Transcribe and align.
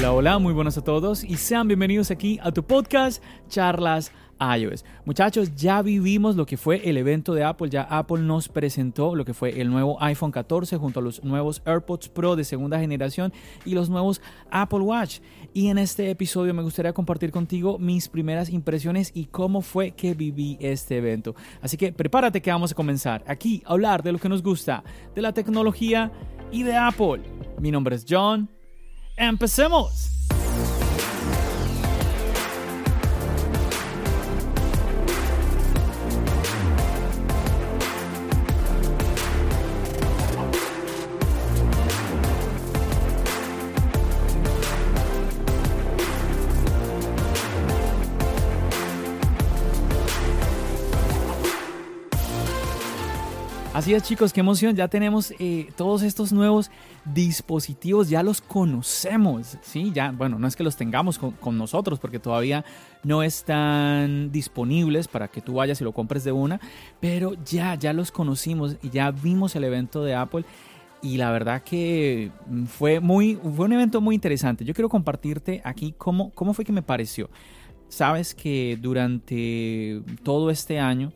Hola, 0.00 0.14
hola, 0.14 0.38
muy 0.38 0.54
buenos 0.54 0.78
a 0.78 0.82
todos 0.82 1.22
y 1.22 1.36
sean 1.36 1.68
bienvenidos 1.68 2.10
aquí 2.10 2.38
a 2.42 2.52
tu 2.52 2.62
podcast 2.64 3.22
Charlas 3.50 4.10
iOS. 4.40 4.82
Muchachos, 5.04 5.54
ya 5.54 5.82
vivimos 5.82 6.36
lo 6.36 6.46
que 6.46 6.56
fue 6.56 6.88
el 6.88 6.96
evento 6.96 7.34
de 7.34 7.44
Apple, 7.44 7.68
ya 7.68 7.82
Apple 7.82 8.20
nos 8.20 8.48
presentó 8.48 9.14
lo 9.14 9.26
que 9.26 9.34
fue 9.34 9.60
el 9.60 9.68
nuevo 9.68 10.02
iPhone 10.02 10.32
14 10.32 10.78
junto 10.78 11.00
a 11.00 11.02
los 11.02 11.22
nuevos 11.22 11.60
AirPods 11.66 12.08
Pro 12.08 12.34
de 12.34 12.44
segunda 12.44 12.80
generación 12.80 13.30
y 13.66 13.74
los 13.74 13.90
nuevos 13.90 14.22
Apple 14.50 14.78
Watch. 14.78 15.18
Y 15.52 15.68
en 15.68 15.76
este 15.76 16.08
episodio 16.08 16.54
me 16.54 16.62
gustaría 16.62 16.94
compartir 16.94 17.30
contigo 17.30 17.78
mis 17.78 18.08
primeras 18.08 18.48
impresiones 18.48 19.10
y 19.12 19.26
cómo 19.26 19.60
fue 19.60 19.90
que 19.90 20.14
viví 20.14 20.56
este 20.60 20.96
evento. 20.96 21.34
Así 21.60 21.76
que 21.76 21.92
prepárate 21.92 22.40
que 22.40 22.50
vamos 22.50 22.72
a 22.72 22.74
comenzar 22.74 23.22
aquí 23.26 23.62
a 23.66 23.72
hablar 23.72 24.02
de 24.02 24.12
lo 24.12 24.18
que 24.18 24.30
nos 24.30 24.42
gusta, 24.42 24.82
de 25.14 25.20
la 25.20 25.34
tecnología 25.34 26.10
y 26.50 26.62
de 26.62 26.74
Apple. 26.74 27.20
Mi 27.60 27.70
nombre 27.70 27.96
es 27.96 28.06
John. 28.08 28.48
and 29.20 29.38
pasemos. 29.38 30.08
Así 53.80 53.94
es 53.94 54.02
chicos, 54.02 54.34
qué 54.34 54.40
emoción, 54.40 54.76
ya 54.76 54.88
tenemos 54.88 55.32
eh, 55.38 55.70
todos 55.74 56.02
estos 56.02 56.34
nuevos 56.34 56.70
dispositivos, 57.06 58.10
ya 58.10 58.22
los 58.22 58.42
conocemos, 58.42 59.56
¿sí? 59.62 59.90
Ya, 59.94 60.10
bueno, 60.10 60.38
no 60.38 60.46
es 60.46 60.54
que 60.54 60.62
los 60.62 60.76
tengamos 60.76 61.18
con, 61.18 61.30
con, 61.30 61.56
nosotros 61.56 61.98
porque 61.98 62.18
todavía 62.18 62.62
no 63.04 63.22
están 63.22 64.30
disponibles 64.32 65.08
para 65.08 65.28
que 65.28 65.40
tú 65.40 65.54
vayas 65.54 65.80
y 65.80 65.84
lo 65.84 65.92
compres 65.92 66.24
de 66.24 66.32
una, 66.32 66.60
pero 67.00 67.32
ya, 67.42 67.74
ya 67.74 67.94
los 67.94 68.12
conocimos 68.12 68.76
y 68.82 68.90
ya 68.90 69.12
vimos 69.12 69.56
el 69.56 69.64
evento 69.64 70.04
de 70.04 70.14
Apple 70.14 70.44
y 71.00 71.16
la 71.16 71.30
verdad 71.30 71.62
que 71.62 72.30
fue, 72.66 73.00
muy, 73.00 73.36
fue 73.56 73.64
un 73.64 73.72
evento 73.72 74.02
muy 74.02 74.14
interesante. 74.14 74.62
Yo 74.66 74.74
quiero 74.74 74.90
compartirte 74.90 75.62
aquí 75.64 75.94
cómo, 75.96 76.32
cómo 76.32 76.52
fue 76.52 76.66
que 76.66 76.72
me 76.72 76.82
pareció. 76.82 77.30
Sabes 77.88 78.34
que 78.34 78.78
durante 78.78 80.02
todo 80.22 80.50
este 80.50 80.78
año, 80.78 81.14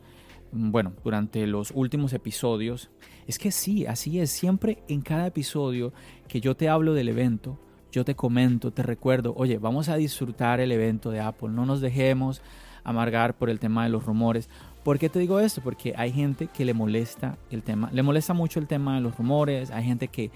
bueno, 0.51 0.93
durante 1.03 1.45
los 1.47 1.71
últimos 1.75 2.13
episodios, 2.13 2.89
es 3.27 3.39
que 3.39 3.51
sí, 3.51 3.85
así 3.85 4.19
es, 4.19 4.29
siempre 4.29 4.83
en 4.87 5.01
cada 5.01 5.27
episodio 5.27 5.93
que 6.27 6.41
yo 6.41 6.55
te 6.55 6.69
hablo 6.69 6.93
del 6.93 7.09
evento, 7.09 7.59
yo 7.91 8.05
te 8.05 8.15
comento, 8.15 8.71
te 8.71 8.83
recuerdo, 8.83 9.33
oye, 9.37 9.57
vamos 9.57 9.89
a 9.89 9.95
disfrutar 9.95 10.59
el 10.59 10.71
evento 10.71 11.11
de 11.11 11.21
Apple, 11.21 11.49
no 11.49 11.65
nos 11.65 11.81
dejemos 11.81 12.41
amargar 12.83 13.35
por 13.35 13.49
el 13.49 13.59
tema 13.59 13.83
de 13.83 13.89
los 13.89 14.05
rumores. 14.05 14.49
¿Por 14.83 14.99
qué 14.99 15.09
te 15.09 15.19
digo 15.19 15.39
esto? 15.39 15.61
Porque 15.61 15.93
hay 15.97 16.11
gente 16.11 16.47
que 16.47 16.63
le 16.63 16.73
molesta 16.73 17.37
el 17.49 17.63
tema, 17.63 17.89
le 17.91 18.03
molesta 18.03 18.33
mucho 18.33 18.59
el 18.59 18.67
tema 18.67 18.95
de 18.95 19.01
los 19.01 19.17
rumores, 19.17 19.71
hay 19.71 19.83
gente 19.83 20.07
que 20.07 20.29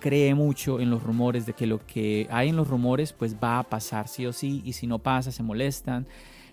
cree 0.00 0.34
mucho 0.34 0.80
en 0.80 0.90
los 0.90 1.02
rumores 1.02 1.46
de 1.46 1.52
que 1.52 1.66
lo 1.66 1.84
que 1.86 2.26
hay 2.30 2.48
en 2.50 2.56
los 2.56 2.68
rumores 2.68 3.12
pues 3.12 3.36
va 3.42 3.58
a 3.58 3.62
pasar 3.62 4.08
sí 4.08 4.26
o 4.26 4.32
sí 4.32 4.62
y 4.64 4.72
si 4.72 4.86
no 4.86 4.98
pasa 4.98 5.32
se 5.32 5.42
molestan. 5.42 6.06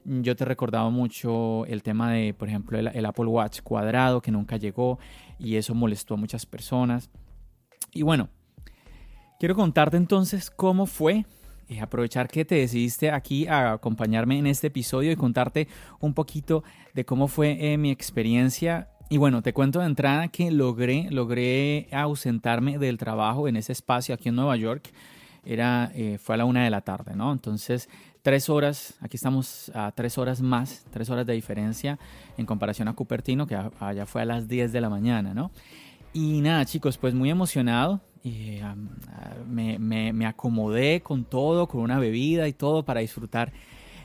Yo 0.05 0.35
te 0.35 0.45
recordaba 0.45 0.89
mucho 0.89 1.65
el 1.65 1.81
tema 1.81 2.11
de, 2.11 2.33
por 2.33 2.49
ejemplo, 2.49 2.77
el, 2.77 3.05
Apple 3.05 3.25
Watch 3.25 3.61
cuadrado 3.61 4.21
que 4.21 4.31
nunca 4.31 4.57
llegó 4.57 4.99
y 5.39 5.55
eso 5.55 5.73
molestó 5.73 6.15
a 6.15 6.17
muchas 6.17 6.45
personas. 6.45 7.09
Y 7.93 8.01
bueno, 8.01 8.29
quiero 9.39 9.55
contarte 9.55 9.97
entonces 9.97 10.49
cómo 10.49 10.85
fue 10.85 11.25
eh, 11.69 11.79
aprovechar 11.79 12.27
que 12.27 12.43
te 12.43 12.55
decidiste 12.55 13.11
aquí 13.11 13.47
a 13.47 13.73
acompañarme 13.73 14.37
en 14.37 14.47
este 14.47 14.67
episodio 14.67 15.11
y 15.11 15.15
contarte 15.15 15.67
un 15.99 16.13
poquito 16.13 16.63
de 16.93 17.05
cómo 17.05 17.27
fue 17.27 17.73
eh, 17.73 17.77
mi 17.77 17.89
experiencia. 17.89 18.89
Y 19.09 19.17
bueno, 19.17 19.41
te 19.41 19.53
cuento 19.53 19.79
de 19.79 19.85
entrada 19.85 20.27
que 20.27 20.51
logré, 20.51 21.07
logré 21.11 21.87
ausentarme 21.91 22.77
del 22.77 22.97
trabajo 22.97 23.47
en 23.47 23.55
ese 23.55 23.71
espacio 23.71 24.13
aquí 24.15 24.29
en 24.29 24.35
Nueva 24.35 24.57
York. 24.57 24.91
Era, 25.45 25.91
eh, 25.93 26.17
fue 26.19 26.35
a 26.35 26.37
la 26.39 26.45
una 26.45 26.63
de 26.63 26.69
la 26.69 26.81
tarde, 26.81 27.15
¿no? 27.15 27.31
Entonces 27.31 27.89
tres 28.23 28.49
horas, 28.49 28.95
aquí 29.01 29.17
estamos 29.17 29.69
a 29.75 29.91
tres 29.91 30.17
horas 30.17 30.41
más, 30.41 30.85
tres 30.91 31.09
horas 31.09 31.27
de 31.27 31.33
diferencia 31.33 31.99
en 32.37 32.45
comparación 32.45 32.87
a 32.87 32.93
Cupertino, 32.93 33.45
que 33.45 33.59
allá 33.79 34.05
fue 34.05 34.21
a 34.21 34.25
las 34.25 34.47
10 34.47 34.71
de 34.71 34.81
la 34.81 34.89
mañana, 34.89 35.33
¿no? 35.33 35.51
Y 36.13 36.39
nada, 36.41 36.65
chicos, 36.65 36.97
pues 36.97 37.13
muy 37.13 37.29
emocionado. 37.29 38.01
Me, 39.45 39.77
me, 39.77 40.25
acomodé 40.25 41.01
con 41.01 41.25
todo, 41.25 41.67
con 41.67 41.81
una 41.81 41.99
bebida 41.99 42.47
y 42.47 42.53
todo 42.53 42.83
para 42.83 43.01
disfrutar 43.01 43.51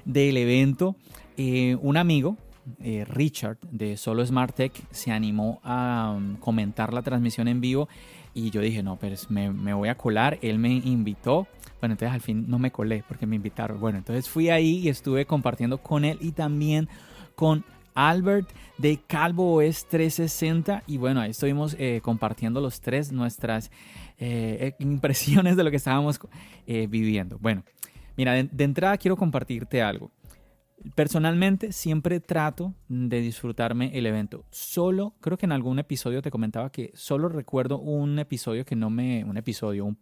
del 0.04 0.36
evento. 0.36 0.96
Eh, 1.36 1.76
un 1.80 1.96
amigo, 1.96 2.36
eh, 2.80 3.04
Richard, 3.08 3.58
de 3.70 3.96
Solo 3.96 4.26
Smart 4.26 4.56
Tech, 4.56 4.72
se 4.90 5.12
animó 5.12 5.60
a 5.62 6.18
comentar 6.40 6.92
la 6.92 7.02
transmisión 7.02 7.46
en 7.46 7.60
vivo 7.60 7.88
y 8.34 8.50
yo 8.50 8.60
dije, 8.60 8.82
no, 8.82 8.96
pero 8.96 9.14
me, 9.28 9.52
me 9.52 9.72
voy 9.74 9.88
a 9.88 9.94
colar. 9.94 10.40
Él 10.42 10.58
me 10.58 10.72
invitó 10.72 11.46
bueno, 11.80 11.94
entonces 11.94 12.12
al 12.12 12.20
fin 12.20 12.44
no 12.48 12.58
me 12.58 12.70
colé 12.70 13.04
porque 13.06 13.26
me 13.26 13.36
invitaron. 13.36 13.80
Bueno, 13.80 13.98
entonces 13.98 14.28
fui 14.28 14.50
ahí 14.50 14.78
y 14.78 14.88
estuve 14.88 15.26
compartiendo 15.26 15.78
con 15.78 16.04
él 16.04 16.18
y 16.20 16.32
también 16.32 16.88
con 17.34 17.64
Albert 17.94 18.48
de 18.78 19.00
Calvo 19.06 19.56
OS 19.56 19.86
360 19.86 20.84
y 20.86 20.98
bueno, 20.98 21.20
ahí 21.20 21.30
estuvimos 21.30 21.74
eh, 21.80 22.00
compartiendo 22.00 22.60
los 22.60 22.80
tres 22.80 23.10
nuestras 23.10 23.72
eh, 24.18 24.74
impresiones 24.78 25.56
de 25.56 25.64
lo 25.64 25.70
que 25.70 25.78
estábamos 25.78 26.20
eh, 26.66 26.86
viviendo. 26.88 27.38
Bueno, 27.40 27.64
mira, 28.16 28.34
de, 28.34 28.64
entrada 28.64 28.96
quiero 28.98 29.16
compartirte 29.16 29.82
algo. 29.82 30.12
Personalmente 30.94 31.72
siempre 31.72 32.20
trato 32.20 32.72
de 32.88 33.20
disfrutarme 33.20 33.90
el 33.98 34.06
evento. 34.06 34.44
Solo, 34.50 35.14
creo 35.20 35.36
que 35.36 35.46
en 35.46 35.52
algún 35.52 35.80
episodio 35.80 36.22
te 36.22 36.30
comentaba 36.30 36.70
que 36.70 36.92
solo 36.94 37.28
recuerdo 37.28 37.80
un 37.80 38.20
episodio 38.20 38.64
que 38.64 38.76
no 38.76 38.90
me, 38.90 39.24
un 39.24 39.36
episodio, 39.36 39.96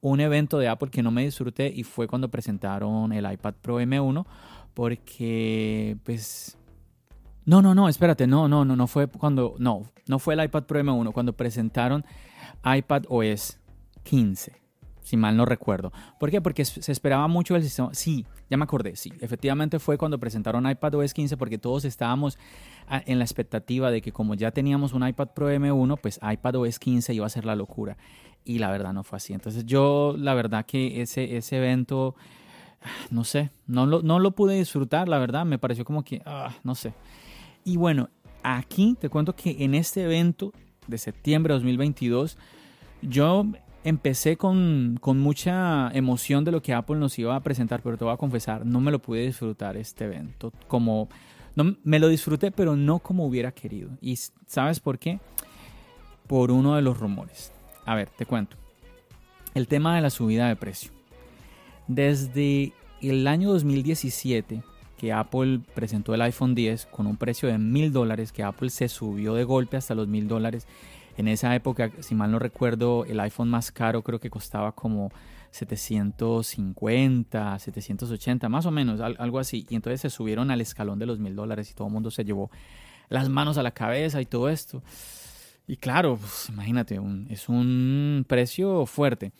un 0.00 0.20
evento 0.20 0.58
de 0.58 0.68
Apple 0.68 0.90
que 0.90 1.02
no 1.02 1.10
me 1.10 1.24
disfruté 1.24 1.72
y 1.74 1.82
fue 1.82 2.06
cuando 2.06 2.28
presentaron 2.28 3.12
el 3.12 3.30
iPad 3.30 3.54
Pro 3.60 3.80
M1 3.80 4.26
porque 4.74 5.96
pues 6.04 6.56
no, 7.44 7.62
no, 7.62 7.74
no, 7.74 7.88
espérate, 7.88 8.26
no, 8.26 8.46
no, 8.48 8.64
no, 8.64 8.76
no 8.76 8.86
fue 8.86 9.08
cuando 9.08 9.54
no, 9.58 9.82
no 10.06 10.18
fue 10.18 10.34
el 10.34 10.44
iPad 10.44 10.64
Pro 10.64 10.80
M1 10.80 11.12
cuando 11.12 11.32
presentaron 11.32 12.04
iPad 12.64 13.04
OS 13.08 13.58
15 14.04 14.67
si 15.08 15.16
mal 15.16 15.38
no 15.38 15.46
recuerdo. 15.46 15.90
¿Por 16.20 16.30
qué? 16.30 16.42
Porque 16.42 16.66
se 16.66 16.92
esperaba 16.92 17.28
mucho 17.28 17.56
el 17.56 17.62
sistema. 17.62 17.88
Sí, 17.94 18.26
ya 18.50 18.58
me 18.58 18.64
acordé, 18.64 18.94
sí. 18.94 19.10
Efectivamente 19.20 19.78
fue 19.78 19.96
cuando 19.96 20.18
presentaron 20.18 20.68
iPad 20.68 20.96
OS 20.96 21.14
15 21.14 21.38
porque 21.38 21.56
todos 21.56 21.86
estábamos 21.86 22.38
en 22.90 23.18
la 23.18 23.24
expectativa 23.24 23.90
de 23.90 24.02
que 24.02 24.12
como 24.12 24.34
ya 24.34 24.50
teníamos 24.50 24.92
un 24.92 25.08
iPad 25.08 25.28
Pro 25.28 25.50
M1, 25.50 25.98
pues 25.98 26.20
iPad 26.22 26.56
OS 26.56 26.78
15 26.78 27.14
iba 27.14 27.24
a 27.24 27.30
ser 27.30 27.46
la 27.46 27.56
locura 27.56 27.96
y 28.44 28.58
la 28.58 28.70
verdad 28.70 28.92
no 28.92 29.02
fue 29.02 29.16
así. 29.16 29.32
Entonces 29.32 29.64
yo 29.64 30.14
la 30.18 30.34
verdad 30.34 30.66
que 30.66 31.00
ese, 31.00 31.38
ese 31.38 31.56
evento, 31.56 32.14
no 33.10 33.24
sé, 33.24 33.50
no 33.66 33.86
lo, 33.86 34.02
no 34.02 34.18
lo 34.18 34.32
pude 34.32 34.58
disfrutar, 34.58 35.08
la 35.08 35.16
verdad, 35.16 35.46
me 35.46 35.58
pareció 35.58 35.86
como 35.86 36.04
que, 36.04 36.20
ah, 36.26 36.54
no 36.64 36.74
sé. 36.74 36.92
Y 37.64 37.78
bueno, 37.78 38.10
aquí 38.42 38.94
te 39.00 39.08
cuento 39.08 39.34
que 39.34 39.56
en 39.64 39.74
este 39.74 40.02
evento 40.02 40.52
de 40.86 40.98
septiembre 40.98 41.54
de 41.54 41.60
2022, 41.60 42.36
yo 43.00 43.46
empecé 43.84 44.36
con, 44.36 44.98
con, 45.00 45.18
mucha 45.18 45.90
emoción 45.92 46.44
de 46.44 46.52
lo 46.52 46.62
que 46.62 46.74
Apple 46.74 46.96
nos 46.96 47.18
iba 47.18 47.34
a 47.34 47.40
presentar, 47.40 47.82
pero 47.82 47.96
te 47.96 48.04
voy 48.04 48.12
a 48.12 48.16
confesar, 48.16 48.66
no 48.66 48.80
me 48.80 48.90
lo 48.90 48.98
pude 48.98 49.26
disfrutar 49.26 49.76
este 49.76 50.04
evento 50.04 50.52
como... 50.66 51.08
No, 51.56 51.76
me 51.82 51.98
lo 51.98 52.06
disfruté, 52.06 52.52
pero 52.52 52.76
no 52.76 53.00
como 53.00 53.26
hubiera 53.26 53.50
querido. 53.50 53.90
¿Y 54.00 54.16
sabes 54.46 54.78
por 54.78 54.98
qué? 54.98 55.18
Por 56.28 56.52
uno 56.52 56.76
de 56.76 56.82
los 56.82 56.98
rumores. 56.98 57.52
A 57.84 57.96
ver, 57.96 58.08
te 58.10 58.26
cuento. 58.26 58.56
El 59.54 59.66
tema 59.66 59.96
de 59.96 60.02
la 60.02 60.10
subida 60.10 60.46
de 60.46 60.54
precio. 60.54 60.92
Desde 61.88 62.72
el 63.00 63.26
año 63.26 63.50
2017 63.50 64.62
que 64.98 65.12
Apple 65.12 65.60
presentó 65.74 66.12
el 66.12 66.20
iPhone 66.22 66.54
10 66.54 66.86
con 66.86 67.06
un 67.06 67.16
precio 67.16 67.48
de 67.48 67.56
mil 67.56 67.92
dólares, 67.92 68.32
que 68.32 68.42
Apple 68.42 68.68
se 68.68 68.88
subió 68.88 69.34
de 69.34 69.44
golpe 69.44 69.76
hasta 69.76 69.94
los 69.94 70.08
mil 70.08 70.28
dólares. 70.28 70.66
En 71.18 71.26
esa 71.26 71.52
época, 71.56 71.90
si 71.98 72.14
mal 72.14 72.30
no 72.30 72.38
recuerdo, 72.38 73.04
el 73.04 73.18
iPhone 73.18 73.50
más 73.50 73.72
caro 73.72 74.04
creo 74.04 74.20
que 74.20 74.30
costaba 74.30 74.70
como 74.70 75.10
750, 75.50 77.58
780, 77.58 78.48
más 78.48 78.66
o 78.66 78.70
menos, 78.70 79.00
algo 79.00 79.40
así. 79.40 79.66
Y 79.68 79.74
entonces 79.74 80.00
se 80.00 80.10
subieron 80.10 80.52
al 80.52 80.60
escalón 80.60 81.00
de 81.00 81.06
los 81.06 81.18
mil 81.18 81.34
dólares 81.34 81.72
y 81.72 81.74
todo 81.74 81.88
el 81.88 81.92
mundo 81.92 82.12
se 82.12 82.24
llevó 82.24 82.52
las 83.08 83.28
manos 83.28 83.58
a 83.58 83.64
la 83.64 83.72
cabeza 83.72 84.20
y 84.20 84.26
todo 84.26 84.48
esto. 84.48 84.80
Y 85.66 85.76
claro, 85.76 86.18
pues, 86.18 86.50
imagínate, 86.50 87.00
es 87.30 87.48
un 87.48 88.24
precio 88.28 88.86
fuerte. 88.86 89.32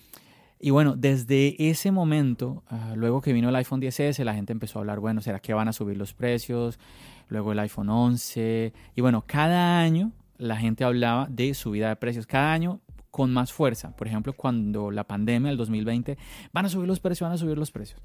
Y 0.58 0.70
bueno, 0.70 0.96
desde 0.96 1.70
ese 1.70 1.92
momento, 1.92 2.64
ah, 2.66 2.94
luego 2.96 3.20
que 3.20 3.32
vino 3.32 3.50
el 3.50 3.54
iPhone 3.54 3.80
10S, 3.80 4.24
la 4.24 4.34
gente 4.34 4.52
empezó 4.52 4.78
a 4.78 4.82
hablar, 4.82 4.98
bueno, 4.98 5.20
¿será 5.20 5.38
que 5.38 5.54
van 5.54 5.68
a 5.68 5.72
subir 5.72 5.96
los 5.96 6.12
precios? 6.12 6.80
Luego 7.28 7.52
el 7.52 7.60
iPhone 7.60 7.88
11. 7.88 8.72
Y 8.96 9.00
bueno, 9.00 9.22
cada 9.24 9.78
año 9.78 10.10
la 10.38 10.56
gente 10.56 10.84
hablaba 10.84 11.26
de 11.30 11.52
subida 11.54 11.88
de 11.88 11.96
precios. 11.96 12.26
Cada 12.26 12.52
año 12.52 12.80
con 13.10 13.32
más 13.32 13.52
fuerza. 13.52 13.96
Por 13.96 14.06
ejemplo, 14.06 14.32
cuando 14.32 14.90
la 14.90 15.04
pandemia, 15.04 15.50
el 15.50 15.56
2020, 15.56 16.16
van 16.52 16.66
a 16.66 16.68
subir 16.68 16.86
los 16.86 17.00
precios, 17.00 17.28
van 17.28 17.34
a 17.34 17.38
subir 17.38 17.58
los 17.58 17.70
precios. 17.70 18.00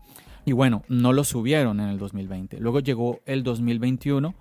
Y 0.45 0.53
bueno, 0.53 0.83
no 0.87 1.13
lo 1.13 1.23
subieron 1.23 1.79
en 1.79 1.89
el 1.89 1.99
2020. 1.99 2.59
Luego 2.59 2.79
llegó 2.79 3.19
el 3.25 3.43
2021 3.43 4.33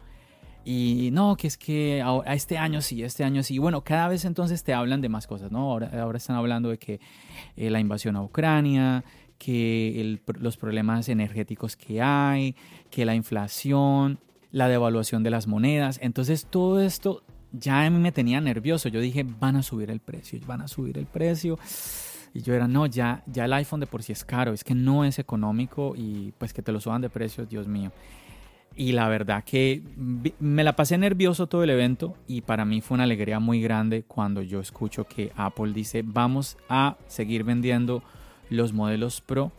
y 0.65 1.11
no, 1.13 1.37
que 1.37 1.49
es 1.49 1.59
que 1.59 2.03
a, 2.03 2.35
este 2.35 2.57
año 2.57 2.81
sí, 2.81 3.03
este 3.03 3.25
año 3.25 3.43
sí. 3.43 3.59
Bueno, 3.59 3.83
cada 3.83 4.09
vez 4.09 4.25
entonces 4.25 4.63
te 4.63 4.73
hablan 4.73 5.01
de 5.01 5.09
más 5.09 5.27
cosas, 5.27 5.51
¿no? 5.51 5.71
Ahora, 5.71 5.91
ahora 6.01 6.19
están 6.19 6.37
hablando 6.37 6.71
de 6.71 6.79
que 6.79 7.01
eh, 7.57 7.71
la 7.71 7.81
invasión 7.81 8.17
a 8.17 8.23
Ucrania, 8.23 9.05
que 9.39 10.21
los 10.39 10.57
problemas 10.57 11.09
energéticos 11.09 11.77
que 11.77 12.01
hay, 12.01 12.55
que 12.91 13.05
la 13.05 13.17
inflación, 13.17 14.21
la 14.53 14.69
devaluación 14.69 15.25
de 15.25 15.31
las 15.31 15.49
monedas. 15.49 15.99
Entonces 16.01 16.47
todo 16.49 16.81
esto 16.81 17.25
ya 17.53 17.85
a 17.85 17.91
mí 17.91 17.99
me 17.99 18.13
tenía 18.13 18.41
nervioso. 18.41 18.89
Yo 18.89 19.01
dije, 19.01 19.25
van 19.25 19.57
a 19.57 19.63
subir 19.63 19.91
el 19.91 20.01
precio, 20.01 20.41
van 20.47 20.63
a 20.63 20.69
subir 20.69 20.99
el 20.99 21.07
precio. 21.07 21.59
Y 22.35 22.41
yo 22.41 22.55
era, 22.55 22.67
no, 22.67 22.87
ya, 22.87 23.23
ya 23.27 23.45
el 23.45 23.53
iPhone 23.53 23.81
de 23.81 23.87
por 23.87 24.03
sí 24.03 24.13
es 24.13 24.25
caro, 24.25 24.53
es 24.53 24.65
que 24.65 24.75
no 24.75 25.05
es 25.05 25.19
económico 25.19 25.95
y 25.97 26.33
pues 26.39 26.53
que 26.53 26.63
te 26.63 26.73
lo 26.73 26.81
suban 26.81 27.03
de 27.03 27.11
precios, 27.11 27.49
Dios 27.49 27.69
mío. 27.69 27.93
Y 28.75 28.93
la 28.93 29.07
verdad 29.09 29.45
que 29.45 29.83
me 30.41 30.65
la 30.65 30.75
pasé 30.75 30.97
nervioso 30.97 31.47
todo 31.47 31.63
el 31.63 31.69
evento 31.69 32.17
y 32.27 32.41
para 32.41 32.65
mí 32.65 32.81
fue 32.81 32.95
una 32.95 33.05
alegría 33.05 33.39
muy 33.39 33.61
grande 33.61 34.03
cuando 34.03 34.41
yo 34.41 34.61
escucho 34.61 35.05
que 35.05 35.31
Apple 35.37 35.75
dice 35.75 36.03
vamos 36.03 36.57
a 36.71 36.97
seguir 37.07 37.45
vendiendo 37.45 38.03
los 38.49 38.73
modelos 38.73 39.21
Pro 39.21 39.53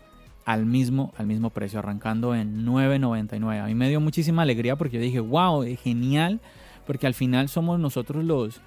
al 0.46 0.66
mismo, 0.66 1.14
al 1.18 1.28
mismo 1.28 1.52
precio, 1.52 1.80
arrancando 1.80 2.36
en 2.36 2.66
9.99. 2.66 3.62
A 3.62 3.66
mí 3.68 3.76
me 3.76 3.88
dio 3.88 4.02
muchísima 4.02 4.42
alegría 4.42 4.76
porque 4.76 4.98
yo 4.98 5.04
dije, 5.04 5.20
wow, 5.20 5.64
genial, 5.82 6.42
porque 6.86 7.08
al 7.08 7.14
final 7.14 7.50
somos 7.50 7.80
nosotros 7.80 8.24
los, 8.24 8.62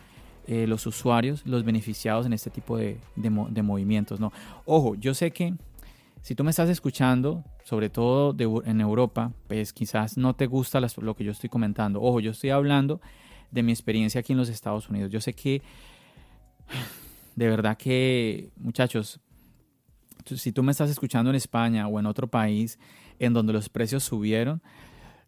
eh, 0.47 0.67
los 0.67 0.87
usuarios, 0.87 1.45
los 1.47 1.65
beneficiados 1.65 2.27
en 2.27 2.33
este 2.33 2.51
tipo 2.51 2.77
de, 2.77 2.99
de 3.17 3.63
movimientos. 3.63 4.21
¿no? 4.21 4.33
Ojo, 4.65 4.95
yo 4.95 5.15
sé 5.15 5.31
que 5.31 5.55
si 6.27 6.35
tú 6.35 6.43
me 6.43 6.51
estás 6.51 6.69
escuchando, 6.69 7.45
sobre 7.63 7.89
todo 7.89 8.35
en 8.65 8.81
Europa, 8.81 9.31
pues 9.47 9.73
quizás 9.73 10.17
no 10.17 10.35
te 10.35 10.47
gusta 10.47 10.81
lo 10.81 11.15
que 11.15 11.23
yo 11.23 11.31
estoy 11.31 11.49
comentando. 11.49 12.03
Ojo, 12.03 12.19
yo 12.19 12.33
estoy 12.33 12.51
hablando 12.51 13.01
de 13.53 13.63
mi 13.63 13.71
experiencia 13.71 14.19
aquí 14.19 14.33
en 14.33 14.39
los 14.39 14.49
Estados 14.49 14.89
Unidos. 14.89 15.13
Yo 15.13 15.21
sé 15.21 15.35
que, 15.35 15.63
de 17.37 17.49
verdad 17.49 17.77
que, 17.77 18.51
muchachos, 18.57 19.21
si 20.25 20.51
tú 20.51 20.65
me 20.65 20.73
estás 20.73 20.91
escuchando 20.91 21.31
en 21.31 21.37
España 21.37 21.87
o 21.87 22.01
en 22.01 22.07
otro 22.07 22.27
país 22.27 22.77
en 23.21 23.33
donde 23.33 23.53
los 23.53 23.69
precios 23.69 24.03
subieron, 24.03 24.61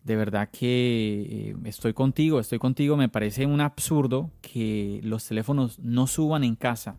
de 0.05 0.17
verdad 0.17 0.49
que 0.51 1.51
eh, 1.51 1.57
estoy 1.65 1.93
contigo, 1.93 2.41
estoy 2.41 2.59
contigo. 2.59 2.97
Me 2.97 3.09
parece 3.09 3.47
un 3.47 3.61
absurdo 3.61 4.31
que 4.41 5.01
los 5.03 5.27
teléfonos 5.27 5.79
no 5.79 6.07
suban 6.07 6.45
en 6.45 6.57
casa, 6.57 6.97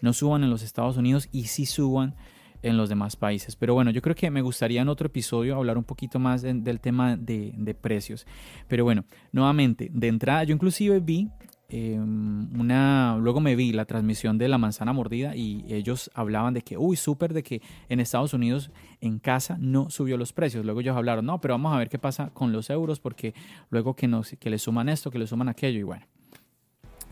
no 0.00 0.12
suban 0.12 0.44
en 0.44 0.50
los 0.50 0.62
Estados 0.62 0.96
Unidos 0.96 1.28
y 1.32 1.44
sí 1.44 1.66
suban 1.66 2.14
en 2.62 2.76
los 2.76 2.88
demás 2.88 3.16
países. 3.16 3.56
Pero 3.56 3.74
bueno, 3.74 3.90
yo 3.90 4.02
creo 4.02 4.14
que 4.14 4.30
me 4.30 4.42
gustaría 4.42 4.82
en 4.82 4.88
otro 4.88 5.06
episodio 5.06 5.56
hablar 5.56 5.78
un 5.78 5.84
poquito 5.84 6.18
más 6.18 6.42
del 6.42 6.80
tema 6.80 7.16
de, 7.16 7.76
precios. 7.80 8.26
Pero 8.68 8.84
bueno, 8.84 9.04
nuevamente, 9.32 9.90
de 9.92 10.08
entrada, 10.08 10.44
yo 10.44 10.54
inclusive 10.54 11.00
vi 11.00 11.28
em, 11.68 12.60
una, 12.60 13.16
luego 13.20 13.40
me 13.40 13.56
vi 13.56 13.72
la 13.72 13.84
transmisión 13.84 14.38
de 14.38 14.48
la 14.48 14.58
manzana 14.58 14.92
mordida 14.92 15.34
y 15.34 15.64
ellos 15.68 16.10
hablaban 16.14 16.54
de 16.54 16.62
que, 16.62 16.78
uy, 16.78 16.96
súper 16.96 17.32
de 17.32 17.42
que 17.42 17.62
en 17.88 18.00
Estados 18.00 18.34
Unidos 18.34 18.70
en 19.00 19.18
casa 19.18 19.56
no 19.58 19.90
subió 19.90 20.16
los 20.16 20.32
precios. 20.32 20.64
Luego 20.64 20.80
ellos 20.80 20.96
hablaron, 20.96 21.26
no, 21.26 21.40
pero 21.40 21.54
vamos 21.54 21.74
a 21.74 21.78
ver 21.78 21.88
qué 21.88 21.98
pasa 21.98 22.30
con 22.32 22.52
los 22.52 22.70
euros 22.70 23.00
porque 23.00 23.34
luego 23.70 23.94
que, 23.94 24.08
nos, 24.08 24.30
que 24.38 24.50
le 24.50 24.58
suman 24.58 24.88
esto, 24.88 25.10
que 25.10 25.18
le 25.18 25.26
suman 25.26 25.48
aquello 25.48 25.78
y 25.78 25.82
bueno, 25.82 26.06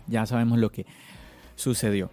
ya 0.07 0.27
sabemos 0.27 0.59
lo 0.59 0.71
que 0.71 0.87
sucedió. 1.57 2.11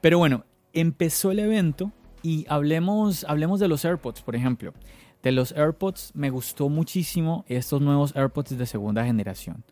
Pero 0.00 0.18
bueno, 0.18 0.44
empezó 0.72 1.30
el 1.30 1.38
evento 1.38 1.92
y 2.22 2.46
hablemos, 2.48 3.24
hablemos 3.24 3.60
de 3.60 3.68
los 3.68 3.84
AirPods, 3.84 4.22
por 4.22 4.36
ejemplo. 4.36 4.74
De 5.22 5.32
los 5.32 5.52
AirPods 5.52 6.12
me 6.14 6.30
gustó 6.30 6.68
muchísimo 6.68 7.44
estos 7.48 7.80
nuevos 7.80 8.14
AirPods 8.14 8.56
de 8.56 8.66
segunda 8.66 9.04
generación. 9.04 9.64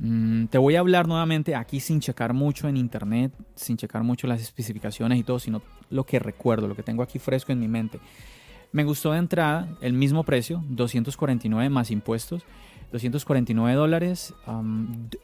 Mm, 0.00 0.46
te 0.46 0.58
voy 0.58 0.76
a 0.76 0.80
hablar 0.80 1.06
nuevamente 1.06 1.54
aquí 1.54 1.78
sin 1.78 2.00
checar 2.00 2.32
mucho 2.32 2.68
en 2.68 2.76
internet, 2.76 3.32
sin 3.54 3.76
checar 3.76 4.02
mucho 4.02 4.26
las 4.26 4.40
especificaciones 4.40 5.18
y 5.18 5.22
todo, 5.22 5.38
sino 5.38 5.62
lo 5.90 6.04
que 6.04 6.18
recuerdo, 6.18 6.66
lo 6.66 6.74
que 6.74 6.82
tengo 6.82 7.02
aquí 7.02 7.18
fresco 7.18 7.52
en 7.52 7.60
mi 7.60 7.68
mente. 7.68 8.00
Me 8.72 8.84
gustó 8.84 9.12
de 9.12 9.18
entrada 9.18 9.68
el 9.80 9.92
mismo 9.92 10.24
precio, 10.24 10.64
249 10.68 11.70
más 11.70 11.90
impuestos, 11.90 12.42
249 12.92 13.76
dólares, 13.76 14.34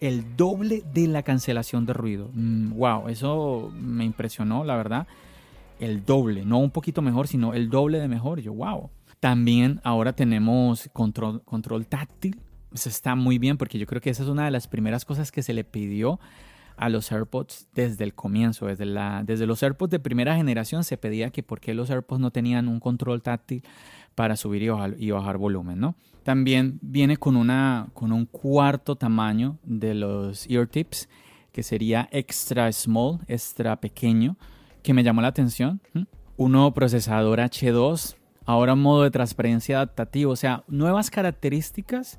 el 0.00 0.36
doble 0.36 0.82
de 0.92 1.08
la 1.08 1.22
cancelación 1.22 1.86
de 1.86 1.92
ruido. 1.92 2.30
wow, 2.34 3.04
mm, 3.04 3.08
eso 3.08 3.72
me 3.74 4.04
impresionó, 4.04 4.62
la 4.62 4.76
verdad 4.76 5.06
el 5.78 6.04
doble, 6.04 6.44
no 6.44 6.58
un 6.58 6.70
poquito 6.70 7.02
mejor, 7.02 7.28
sino 7.28 7.54
el 7.54 7.68
doble 7.68 7.98
de 7.98 8.08
mejor. 8.08 8.40
Yo, 8.40 8.52
wow. 8.52 8.90
También 9.20 9.80
ahora 9.84 10.12
tenemos 10.14 10.88
control, 10.92 11.42
control 11.42 11.86
táctil. 11.86 12.40
Eso 12.74 12.88
está 12.88 13.14
muy 13.14 13.38
bien 13.38 13.56
porque 13.56 13.78
yo 13.78 13.86
creo 13.86 14.00
que 14.00 14.10
esa 14.10 14.22
es 14.22 14.28
una 14.28 14.44
de 14.44 14.50
las 14.50 14.68
primeras 14.68 15.04
cosas 15.04 15.32
que 15.32 15.42
se 15.42 15.52
le 15.52 15.64
pidió 15.64 16.20
a 16.76 16.88
los 16.88 17.10
AirPods 17.10 17.68
desde 17.74 18.04
el 18.04 18.14
comienzo, 18.14 18.66
desde, 18.66 18.84
la, 18.84 19.22
desde 19.24 19.46
los 19.46 19.62
AirPods 19.62 19.90
de 19.90 19.98
primera 19.98 20.36
generación 20.36 20.84
se 20.84 20.98
pedía 20.98 21.30
que 21.30 21.42
por 21.42 21.60
qué 21.60 21.74
los 21.74 21.90
AirPods 21.90 22.20
no 22.20 22.30
tenían 22.30 22.68
un 22.68 22.80
control 22.80 23.22
táctil 23.22 23.62
para 24.14 24.36
subir 24.36 24.62
y 24.62 24.68
bajar, 24.68 24.94
y 24.98 25.10
bajar 25.10 25.38
volumen, 25.38 25.80
¿no? 25.80 25.94
También 26.22 26.78
viene 26.82 27.16
con, 27.16 27.36
una, 27.36 27.88
con 27.94 28.12
un 28.12 28.26
cuarto 28.26 28.96
tamaño 28.96 29.58
de 29.62 29.94
los 29.94 30.46
ear 30.50 30.66
tips 30.66 31.08
que 31.52 31.62
sería 31.62 32.08
extra 32.10 32.70
small, 32.72 33.20
extra 33.28 33.80
pequeño, 33.80 34.36
que 34.82 34.92
me 34.92 35.02
llamó 35.02 35.22
la 35.22 35.28
atención. 35.28 35.80
Un 36.36 36.52
nuevo 36.52 36.74
procesador 36.74 37.38
H2, 37.38 38.16
ahora 38.44 38.74
un 38.74 38.82
modo 38.82 39.04
de 39.04 39.10
transparencia 39.10 39.76
adaptativo, 39.76 40.32
o 40.32 40.36
sea, 40.36 40.64
nuevas 40.68 41.10
características 41.10 42.18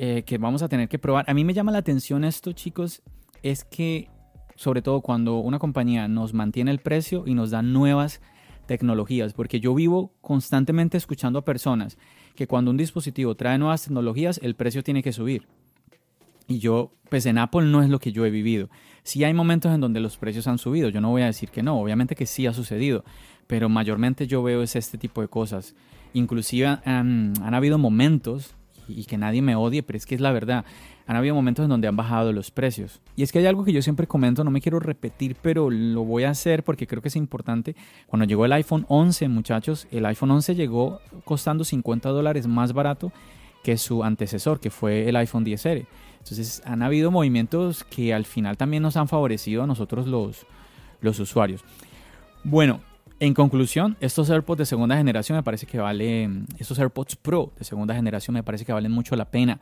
eh, 0.00 0.22
que 0.24 0.38
vamos 0.38 0.62
a 0.62 0.68
tener 0.68 0.88
que 0.88 1.00
probar. 1.00 1.24
A 1.28 1.34
mí 1.34 1.44
me 1.44 1.54
llama 1.54 1.72
la 1.72 1.78
atención 1.78 2.22
esto, 2.22 2.52
chicos, 2.52 3.02
es 3.42 3.64
que 3.64 4.08
sobre 4.54 4.80
todo 4.80 5.00
cuando 5.00 5.38
una 5.38 5.58
compañía 5.58 6.06
nos 6.06 6.34
mantiene 6.34 6.70
el 6.70 6.78
precio 6.78 7.24
y 7.26 7.34
nos 7.34 7.50
da 7.50 7.62
nuevas 7.62 8.20
tecnologías, 8.66 9.32
porque 9.32 9.58
yo 9.58 9.74
vivo 9.74 10.12
constantemente 10.20 10.96
escuchando 10.96 11.40
a 11.40 11.44
personas 11.44 11.98
que 12.36 12.46
cuando 12.46 12.70
un 12.70 12.76
dispositivo 12.76 13.34
trae 13.34 13.58
nuevas 13.58 13.82
tecnologías, 13.82 14.38
el 14.40 14.54
precio 14.54 14.84
tiene 14.84 15.02
que 15.02 15.12
subir. 15.12 15.48
Y 16.46 16.60
yo, 16.60 16.92
pues 17.10 17.26
en 17.26 17.36
Apple 17.36 17.64
no 17.64 17.82
es 17.82 17.90
lo 17.90 17.98
que 17.98 18.12
yo 18.12 18.24
he 18.24 18.30
vivido. 18.30 18.70
Sí 19.02 19.24
hay 19.24 19.34
momentos 19.34 19.74
en 19.74 19.80
donde 19.80 19.98
los 19.98 20.16
precios 20.16 20.46
han 20.46 20.58
subido, 20.58 20.90
yo 20.90 21.00
no 21.00 21.10
voy 21.10 21.22
a 21.22 21.26
decir 21.26 21.50
que 21.50 21.64
no, 21.64 21.80
obviamente 21.80 22.14
que 22.14 22.26
sí 22.26 22.46
ha 22.46 22.52
sucedido, 22.52 23.04
pero 23.48 23.68
mayormente 23.68 24.28
yo 24.28 24.44
veo 24.44 24.62
es 24.62 24.76
este 24.76 24.96
tipo 24.96 25.22
de 25.22 25.28
cosas. 25.28 25.74
Inclusive 26.12 26.78
han, 26.84 27.34
habido 27.42 27.78
momentos, 27.78 28.54
y 28.88 29.04
que 29.04 29.18
nadie 29.18 29.42
me 29.42 29.54
odie, 29.54 29.82
pero 29.82 29.96
es 29.96 30.06
que 30.06 30.14
es 30.14 30.20
la 30.20 30.32
verdad, 30.32 30.64
han 31.06 31.16
habido 31.16 31.34
momentos 31.34 31.64
en 31.64 31.70
donde 31.70 31.88
han 31.88 31.96
bajado 31.96 32.32
los 32.32 32.50
precios. 32.50 33.00
Y 33.16 33.22
es 33.22 33.32
que 33.32 33.38
hay 33.38 33.46
algo 33.46 33.64
que 33.64 33.72
yo 33.72 33.82
siempre 33.82 34.06
comento, 34.06 34.44
no 34.44 34.50
me 34.50 34.60
quiero 34.60 34.80
repetir, 34.80 35.36
pero 35.40 35.70
lo 35.70 36.04
voy 36.04 36.24
a 36.24 36.30
hacer 36.30 36.62
porque 36.64 36.86
creo 36.86 37.00
que 37.00 37.08
es 37.08 37.16
importante. 37.16 37.76
Cuando 38.06 38.26
llegó 38.26 38.44
el 38.44 38.52
iPhone 38.52 38.84
11, 38.88 39.28
muchachos, 39.28 39.86
el 39.90 40.06
iPhone 40.06 40.30
11 40.30 40.54
llegó 40.54 41.00
costando 41.24 41.64
50 41.64 42.08
dólares 42.10 42.46
más 42.46 42.72
barato 42.72 43.12
que 43.62 43.76
su 43.76 44.04
antecesor, 44.04 44.60
que 44.60 44.70
fue 44.70 45.08
el 45.08 45.16
iPhone 45.16 45.44
10R. 45.44 45.86
Entonces 46.18 46.62
han 46.64 46.82
habido 46.82 47.10
movimientos 47.10 47.84
que 47.84 48.12
al 48.12 48.24
final 48.24 48.56
también 48.56 48.82
nos 48.82 48.96
han 48.96 49.08
favorecido 49.08 49.62
a 49.62 49.66
nosotros 49.66 50.06
los, 50.06 50.46
los 51.00 51.18
usuarios. 51.20 51.64
Bueno, 52.44 52.80
en 53.20 53.34
conclusión, 53.34 53.96
estos 54.00 54.30
AirPods 54.30 54.58
de 54.58 54.66
segunda 54.66 54.96
generación 54.96 55.36
me 55.36 55.42
parece 55.42 55.66
que 55.66 55.78
valen, 55.78 56.46
estos 56.58 56.78
AirPods 56.78 57.16
Pro 57.16 57.52
de 57.58 57.64
segunda 57.64 57.94
generación 57.94 58.34
me 58.34 58.42
parece 58.42 58.64
que 58.64 58.72
valen 58.72 58.92
mucho 58.92 59.16
la 59.16 59.30
pena. 59.30 59.60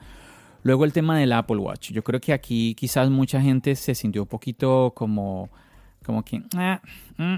Luego 0.63 0.85
el 0.85 0.93
tema 0.93 1.19
del 1.19 1.33
Apple 1.33 1.59
Watch. 1.59 1.93
Yo 1.93 2.03
creo 2.03 2.21
que 2.21 2.33
aquí 2.33 2.75
quizás 2.75 3.09
mucha 3.09 3.41
gente 3.41 3.75
se 3.77 3.95
sintió 3.95 4.23
un 4.23 4.29
poquito 4.29 4.93
como, 4.95 5.49
como 6.05 6.25
que... 6.25 6.43
Ah, 6.57 6.83
mm". 7.17 7.37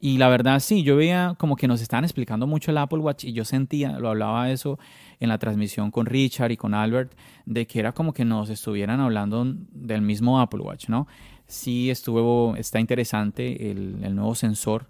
Y 0.00 0.18
la 0.18 0.28
verdad, 0.28 0.60
sí, 0.60 0.84
yo 0.84 0.94
veía 0.94 1.34
como 1.38 1.56
que 1.56 1.66
nos 1.66 1.82
estaban 1.82 2.04
explicando 2.04 2.46
mucho 2.46 2.70
el 2.70 2.78
Apple 2.78 3.00
Watch 3.00 3.24
y 3.24 3.32
yo 3.32 3.44
sentía, 3.44 3.98
lo 3.98 4.10
hablaba 4.10 4.48
eso 4.52 4.78
en 5.18 5.28
la 5.28 5.38
transmisión 5.38 5.90
con 5.90 6.06
Richard 6.06 6.52
y 6.52 6.56
con 6.56 6.72
Albert, 6.72 7.14
de 7.46 7.66
que 7.66 7.80
era 7.80 7.92
como 7.92 8.12
que 8.12 8.24
nos 8.24 8.48
estuvieran 8.48 9.00
hablando 9.00 9.44
del 9.72 10.02
mismo 10.02 10.40
Apple 10.40 10.60
Watch, 10.60 10.88
¿no? 10.88 11.08
Sí 11.48 11.90
estuvo, 11.90 12.54
está 12.54 12.78
interesante 12.78 13.72
el, 13.72 13.98
el 14.04 14.14
nuevo 14.14 14.36
sensor 14.36 14.86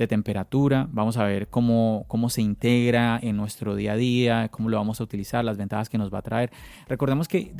de 0.00 0.08
temperatura, 0.08 0.88
vamos 0.90 1.18
a 1.18 1.24
ver 1.24 1.48
cómo, 1.48 2.06
cómo 2.08 2.30
se 2.30 2.40
integra 2.40 3.18
en 3.22 3.36
nuestro 3.36 3.76
día 3.76 3.92
a 3.92 3.96
día, 3.96 4.48
cómo 4.48 4.70
lo 4.70 4.78
vamos 4.78 4.98
a 4.98 5.04
utilizar, 5.04 5.44
las 5.44 5.58
ventajas 5.58 5.90
que 5.90 5.98
nos 5.98 6.12
va 6.12 6.20
a 6.20 6.22
traer. 6.22 6.50
Recordemos 6.88 7.28
que 7.28 7.52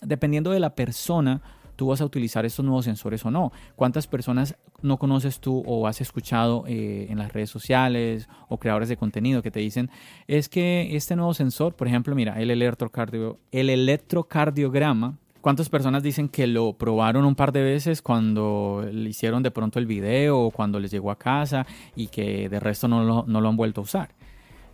dependiendo 0.00 0.52
de 0.52 0.58
la 0.58 0.74
persona, 0.74 1.42
tú 1.76 1.88
vas 1.88 2.00
a 2.00 2.06
utilizar 2.06 2.46
estos 2.46 2.64
nuevos 2.64 2.86
sensores 2.86 3.26
o 3.26 3.30
no. 3.30 3.52
¿Cuántas 3.76 4.06
personas 4.06 4.56
no 4.80 4.98
conoces 4.98 5.38
tú 5.38 5.62
o 5.66 5.86
has 5.86 6.00
escuchado 6.00 6.64
eh, 6.66 7.08
en 7.10 7.18
las 7.18 7.30
redes 7.30 7.50
sociales 7.50 8.26
o 8.48 8.58
creadores 8.58 8.88
de 8.88 8.96
contenido 8.96 9.42
que 9.42 9.50
te 9.50 9.60
dicen, 9.60 9.90
es 10.26 10.48
que 10.48 10.96
este 10.96 11.14
nuevo 11.14 11.34
sensor, 11.34 11.74
por 11.74 11.88
ejemplo, 11.88 12.14
mira, 12.14 12.40
el, 12.40 12.50
electrocardio, 12.50 13.38
el 13.50 13.68
electrocardiograma, 13.68 15.18
¿Cuántas 15.42 15.68
personas 15.68 16.02
dicen 16.04 16.28
que 16.28 16.46
lo 16.46 16.72
probaron 16.72 17.24
un 17.24 17.34
par 17.34 17.50
de 17.52 17.62
veces 17.62 18.00
cuando 18.00 18.88
le 18.90 19.10
hicieron 19.10 19.42
de 19.42 19.50
pronto 19.50 19.80
el 19.80 19.86
video 19.86 20.38
o 20.38 20.50
cuando 20.52 20.78
les 20.78 20.92
llegó 20.92 21.10
a 21.10 21.18
casa 21.18 21.66
y 21.96 22.06
que 22.06 22.48
de 22.48 22.60
resto 22.60 22.86
no 22.88 23.02
lo, 23.02 23.24
no 23.26 23.40
lo 23.40 23.48
han 23.48 23.56
vuelto 23.56 23.80
a 23.80 23.84
usar? 23.84 24.14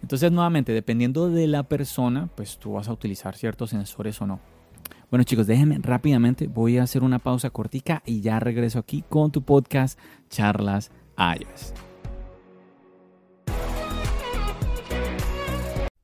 Entonces, 0.03 0.31
nuevamente, 0.31 0.73
dependiendo 0.73 1.31
de 1.31 1.47
la 1.47 1.63
persona, 1.63 2.29
pues 2.37 2.59
tú 2.59 2.75
vas 2.75 2.87
a 2.89 2.93
utilizar 2.93 3.35
ciertos 3.35 3.71
sensores 3.71 4.21
o 4.21 4.27
no. 4.27 4.41
Bueno 5.11 5.25
chicos, 5.25 5.47
déjenme 5.47 5.79
rápidamente, 5.81 6.49
voy 6.49 6.77
a 6.77 6.83
hacer 6.83 7.03
una 7.03 7.19
pausa 7.19 7.49
cortica 7.49 8.03
y 8.05 8.21
ya 8.21 8.39
regreso 8.39 8.79
aquí 8.79 9.03
con 9.09 9.31
tu 9.31 9.41
podcast 9.41 9.99
Charlas 10.29 10.91
iOS. 11.17 11.88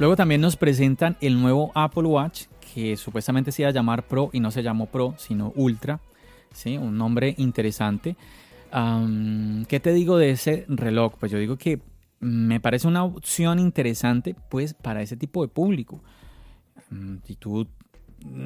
Luego 0.00 0.16
también 0.16 0.40
nos 0.40 0.56
presentan 0.56 1.18
el 1.20 1.38
nuevo 1.38 1.72
Apple 1.74 2.04
Watch 2.04 2.44
que 2.72 2.96
supuestamente 2.96 3.52
se 3.52 3.60
iba 3.60 3.68
a 3.68 3.72
llamar 3.72 4.06
Pro 4.06 4.30
y 4.32 4.40
no 4.40 4.50
se 4.50 4.62
llamó 4.62 4.86
Pro, 4.86 5.14
sino 5.18 5.52
Ultra. 5.56 6.00
¿sí? 6.54 6.78
Un 6.78 6.96
nombre 6.96 7.34
interesante. 7.36 8.16
¿Qué 9.68 9.78
te 9.78 9.92
digo 9.92 10.16
de 10.16 10.30
ese 10.30 10.64
reloj? 10.68 11.16
Pues 11.20 11.30
yo 11.30 11.36
digo 11.36 11.58
que 11.58 11.82
me 12.18 12.60
parece 12.60 12.88
una 12.88 13.04
opción 13.04 13.58
interesante 13.58 14.34
pues 14.48 14.72
para 14.72 15.02
ese 15.02 15.18
tipo 15.18 15.42
de 15.42 15.48
público. 15.48 16.02
Mm, 16.88 17.16
si 17.26 17.36
tú 17.36 17.68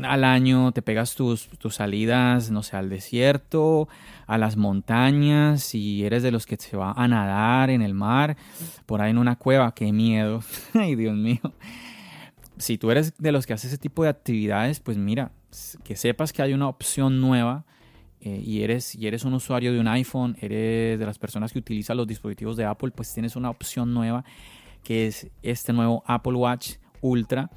al 0.03 0.25
año 0.25 0.73
te 0.73 0.83
pegas 0.83 1.15
tus, 1.15 1.49
tus 1.59 1.77
salidas, 1.77 2.51
no 2.51 2.63
sé, 2.63 2.77
al 2.77 2.89
desierto, 2.89 3.89
a 4.27 4.39
las 4.39 4.57
montañas, 4.57 5.63
si 5.63 6.05
eres 6.05 6.23
de 6.23 6.31
los 6.31 6.47
que 6.47 6.57
se 6.57 6.77
va 6.77 6.93
a 6.93 7.09
nadar 7.09 7.71
en 7.71 7.83
el 7.83 7.95
mar, 7.95 8.37
por 8.87 9.01
ahí 9.01 9.11
en 9.11 9.19
una 9.19 9.37
cueva, 9.37 9.75
qué 9.75 9.93
miedo, 9.93 10.43
ay 10.75 10.95
Dios 10.95 11.17
mío. 11.17 11.41
Si 12.57 12.79
tú 12.79 12.91
eres 12.91 13.15
de 13.19 13.33
los 13.33 13.47
que 13.47 13.53
hace 13.53 13.67
ese 13.67 13.79
tipo 13.79 14.05
de 14.05 14.11
actividades, 14.11 14.81
pues 14.81 14.97
mira, 14.97 15.33
que 15.83 15.97
sepas 15.97 16.33
que 16.33 16.43
hay 16.43 16.53
una 16.53 16.69
opción 16.69 17.21
nueva 17.21 17.65
eh, 18.21 18.41
y, 18.45 18.63
eres, 18.63 18.95
y 18.95 19.07
eres 19.07 19.25
un 19.25 19.35
usuario 19.35 19.73
de 19.73 19.81
un 19.81 19.89
iPhone, 19.89 20.37
eres 20.41 20.99
de 20.99 21.07
las 21.07 21.19
personas 21.19 21.53
que 21.53 21.59
utilizan 21.59 21.97
los 21.97 22.07
dispositivos 22.07 22.57
de 22.57 22.65
Apple, 22.65 22.93
pues 22.93 23.13
tienes 23.13 23.37
una 23.37 23.51
opción 23.51 23.93
nueva 23.93 24.25
que 24.85 25.07
es 25.07 25.29
este 25.43 25.73
nuevo 25.73 26.05
Apple 26.07 26.35
Watch 26.35 26.75
Ultra. 27.01 27.51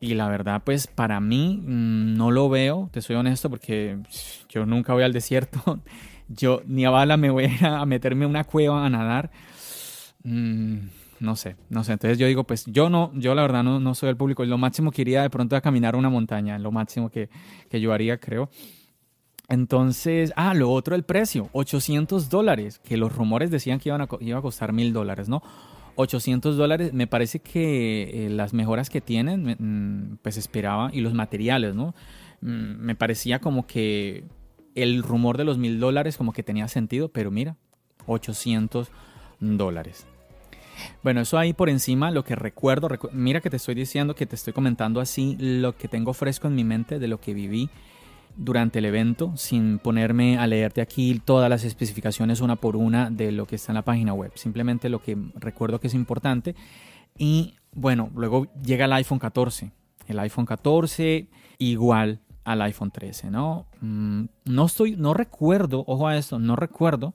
Y 0.00 0.14
la 0.14 0.28
verdad, 0.28 0.62
pues 0.64 0.86
para 0.86 1.20
mí 1.20 1.60
mm, 1.62 2.16
no 2.16 2.30
lo 2.30 2.48
veo, 2.48 2.88
te 2.92 3.02
soy 3.02 3.16
honesto, 3.16 3.50
porque 3.50 3.98
yo 4.48 4.64
nunca 4.64 4.92
voy 4.92 5.02
al 5.02 5.12
desierto. 5.12 5.80
Yo 6.30 6.60
ni 6.66 6.84
a 6.84 6.90
bala 6.90 7.16
me 7.16 7.30
voy 7.30 7.48
a 7.62 7.86
meterme 7.86 8.26
en 8.26 8.30
una 8.30 8.44
cueva 8.44 8.84
a 8.84 8.90
nadar. 8.90 9.30
Mm, 10.24 10.88
no 11.20 11.36
sé, 11.36 11.56
no 11.70 11.84
sé. 11.84 11.92
Entonces 11.92 12.18
yo 12.18 12.26
digo, 12.26 12.44
pues 12.44 12.66
yo 12.66 12.90
no, 12.90 13.10
yo 13.14 13.34
la 13.34 13.40
verdad 13.40 13.62
no, 13.64 13.80
no 13.80 13.94
soy 13.94 14.10
el 14.10 14.16
público. 14.18 14.44
Lo 14.44 14.58
máximo 14.58 14.90
que 14.90 15.00
iría 15.00 15.22
de 15.22 15.30
pronto 15.30 15.56
a 15.56 15.62
caminar 15.62 15.96
una 15.96 16.10
montaña, 16.10 16.58
lo 16.58 16.70
máximo 16.70 17.08
que, 17.08 17.30
que 17.70 17.80
yo 17.80 17.94
haría, 17.94 18.18
creo. 18.18 18.50
Entonces, 19.48 20.34
ah, 20.36 20.52
lo 20.52 20.70
otro, 20.70 20.94
el 20.94 21.04
precio, 21.04 21.48
800 21.52 22.28
dólares, 22.28 22.78
que 22.80 22.98
los 22.98 23.14
rumores 23.14 23.50
decían 23.50 23.78
que 23.80 23.88
iban 23.88 24.02
a, 24.02 24.08
iba 24.20 24.38
a 24.38 24.42
costar 24.42 24.74
mil 24.74 24.92
dólares, 24.92 25.30
¿no? 25.30 25.42
800 26.00 26.56
dólares, 26.56 26.92
me 26.92 27.08
parece 27.08 27.40
que 27.40 28.26
eh, 28.26 28.30
las 28.30 28.54
mejoras 28.54 28.88
que 28.88 29.00
tienen, 29.00 29.56
mm, 29.58 30.18
pues 30.22 30.36
esperaba, 30.36 30.90
y 30.92 31.00
los 31.00 31.12
materiales, 31.12 31.74
¿no? 31.74 31.92
Mm, 32.40 32.78
me 32.78 32.94
parecía 32.94 33.40
como 33.40 33.66
que 33.66 34.22
el 34.76 35.02
rumor 35.02 35.36
de 35.36 35.44
los 35.44 35.58
mil 35.58 35.80
dólares 35.80 36.16
como 36.16 36.32
que 36.32 36.44
tenía 36.44 36.68
sentido, 36.68 37.08
pero 37.08 37.32
mira, 37.32 37.56
800 38.06 38.92
dólares. 39.40 40.06
Bueno, 41.02 41.20
eso 41.20 41.36
ahí 41.36 41.52
por 41.52 41.68
encima, 41.68 42.12
lo 42.12 42.22
que 42.22 42.36
recuerdo, 42.36 42.88
mira 43.10 43.40
que 43.40 43.50
te 43.50 43.56
estoy 43.56 43.74
diciendo, 43.74 44.14
que 44.14 44.26
te 44.26 44.36
estoy 44.36 44.52
comentando 44.52 45.00
así 45.00 45.36
lo 45.40 45.76
que 45.76 45.88
tengo 45.88 46.14
fresco 46.14 46.46
en 46.46 46.54
mi 46.54 46.62
mente 46.62 47.00
de 47.00 47.08
lo 47.08 47.20
que 47.20 47.34
viví 47.34 47.70
durante 48.38 48.78
el 48.78 48.84
evento 48.84 49.32
sin 49.36 49.80
ponerme 49.80 50.38
a 50.38 50.46
leerte 50.46 50.80
aquí 50.80 51.20
todas 51.24 51.50
las 51.50 51.64
especificaciones 51.64 52.40
una 52.40 52.56
por 52.56 52.76
una 52.76 53.10
de 53.10 53.32
lo 53.32 53.46
que 53.46 53.56
está 53.56 53.72
en 53.72 53.76
la 53.76 53.84
página 53.84 54.14
web. 54.14 54.32
Simplemente 54.36 54.88
lo 54.88 55.02
que 55.02 55.18
recuerdo 55.34 55.80
que 55.80 55.88
es 55.88 55.94
importante. 55.94 56.54
Y 57.18 57.56
bueno, 57.72 58.10
luego 58.14 58.46
llega 58.62 58.84
el 58.84 58.92
iPhone 58.92 59.18
14. 59.18 59.72
El 60.06 60.18
iPhone 60.20 60.46
14 60.46 61.28
igual 61.58 62.20
al 62.44 62.62
iPhone 62.62 62.90
13, 62.90 63.30
¿no? 63.30 63.66
Mm, 63.80 64.24
no 64.44 64.66
estoy, 64.66 64.96
no 64.96 65.12
recuerdo, 65.12 65.84
ojo 65.86 66.06
a 66.06 66.16
esto, 66.16 66.38
no 66.38 66.56
recuerdo 66.56 67.14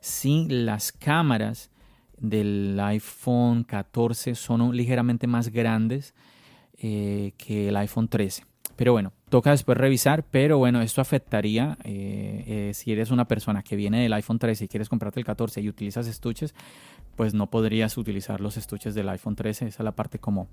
si 0.00 0.46
las 0.48 0.92
cámaras 0.92 1.70
del 2.18 2.78
iPhone 2.80 3.64
14 3.64 4.34
son 4.34 4.76
ligeramente 4.76 5.26
más 5.26 5.48
grandes 5.48 6.14
eh, 6.76 7.32
que 7.38 7.68
el 7.68 7.76
iPhone 7.76 8.08
13. 8.08 8.44
Pero 8.76 8.92
bueno, 8.92 9.12
toca 9.34 9.50
después 9.50 9.76
revisar, 9.76 10.22
pero 10.30 10.58
bueno, 10.58 10.80
esto 10.80 11.00
afectaría 11.00 11.76
eh, 11.82 12.44
eh, 12.46 12.70
si 12.72 12.92
eres 12.92 13.10
una 13.10 13.26
persona 13.26 13.64
que 13.64 13.74
viene 13.74 14.00
del 14.00 14.12
iPhone 14.12 14.38
13 14.38 14.66
y 14.66 14.68
quieres 14.68 14.88
comprarte 14.88 15.18
el 15.18 15.26
14 15.26 15.60
y 15.60 15.68
utilizas 15.68 16.06
estuches, 16.06 16.54
pues 17.16 17.34
no 17.34 17.50
podrías 17.50 17.98
utilizar 17.98 18.40
los 18.40 18.56
estuches 18.56 18.94
del 18.94 19.08
iPhone 19.08 19.34
13, 19.34 19.66
esa 19.66 19.82
es 19.82 19.84
la 19.84 19.90
parte 19.90 20.20
como, 20.20 20.46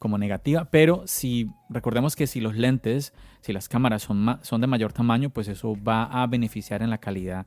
como 0.00 0.18
negativa, 0.18 0.64
pero 0.64 1.04
si 1.06 1.50
recordemos 1.68 2.16
que 2.16 2.26
si 2.26 2.40
los 2.40 2.56
lentes, 2.56 3.12
si 3.42 3.52
las 3.52 3.68
cámaras 3.68 4.02
son, 4.02 4.40
son 4.42 4.60
de 4.60 4.66
mayor 4.66 4.92
tamaño, 4.92 5.30
pues 5.30 5.46
eso 5.46 5.76
va 5.80 6.02
a 6.06 6.26
beneficiar 6.26 6.82
en 6.82 6.90
la 6.90 6.98
calidad 6.98 7.46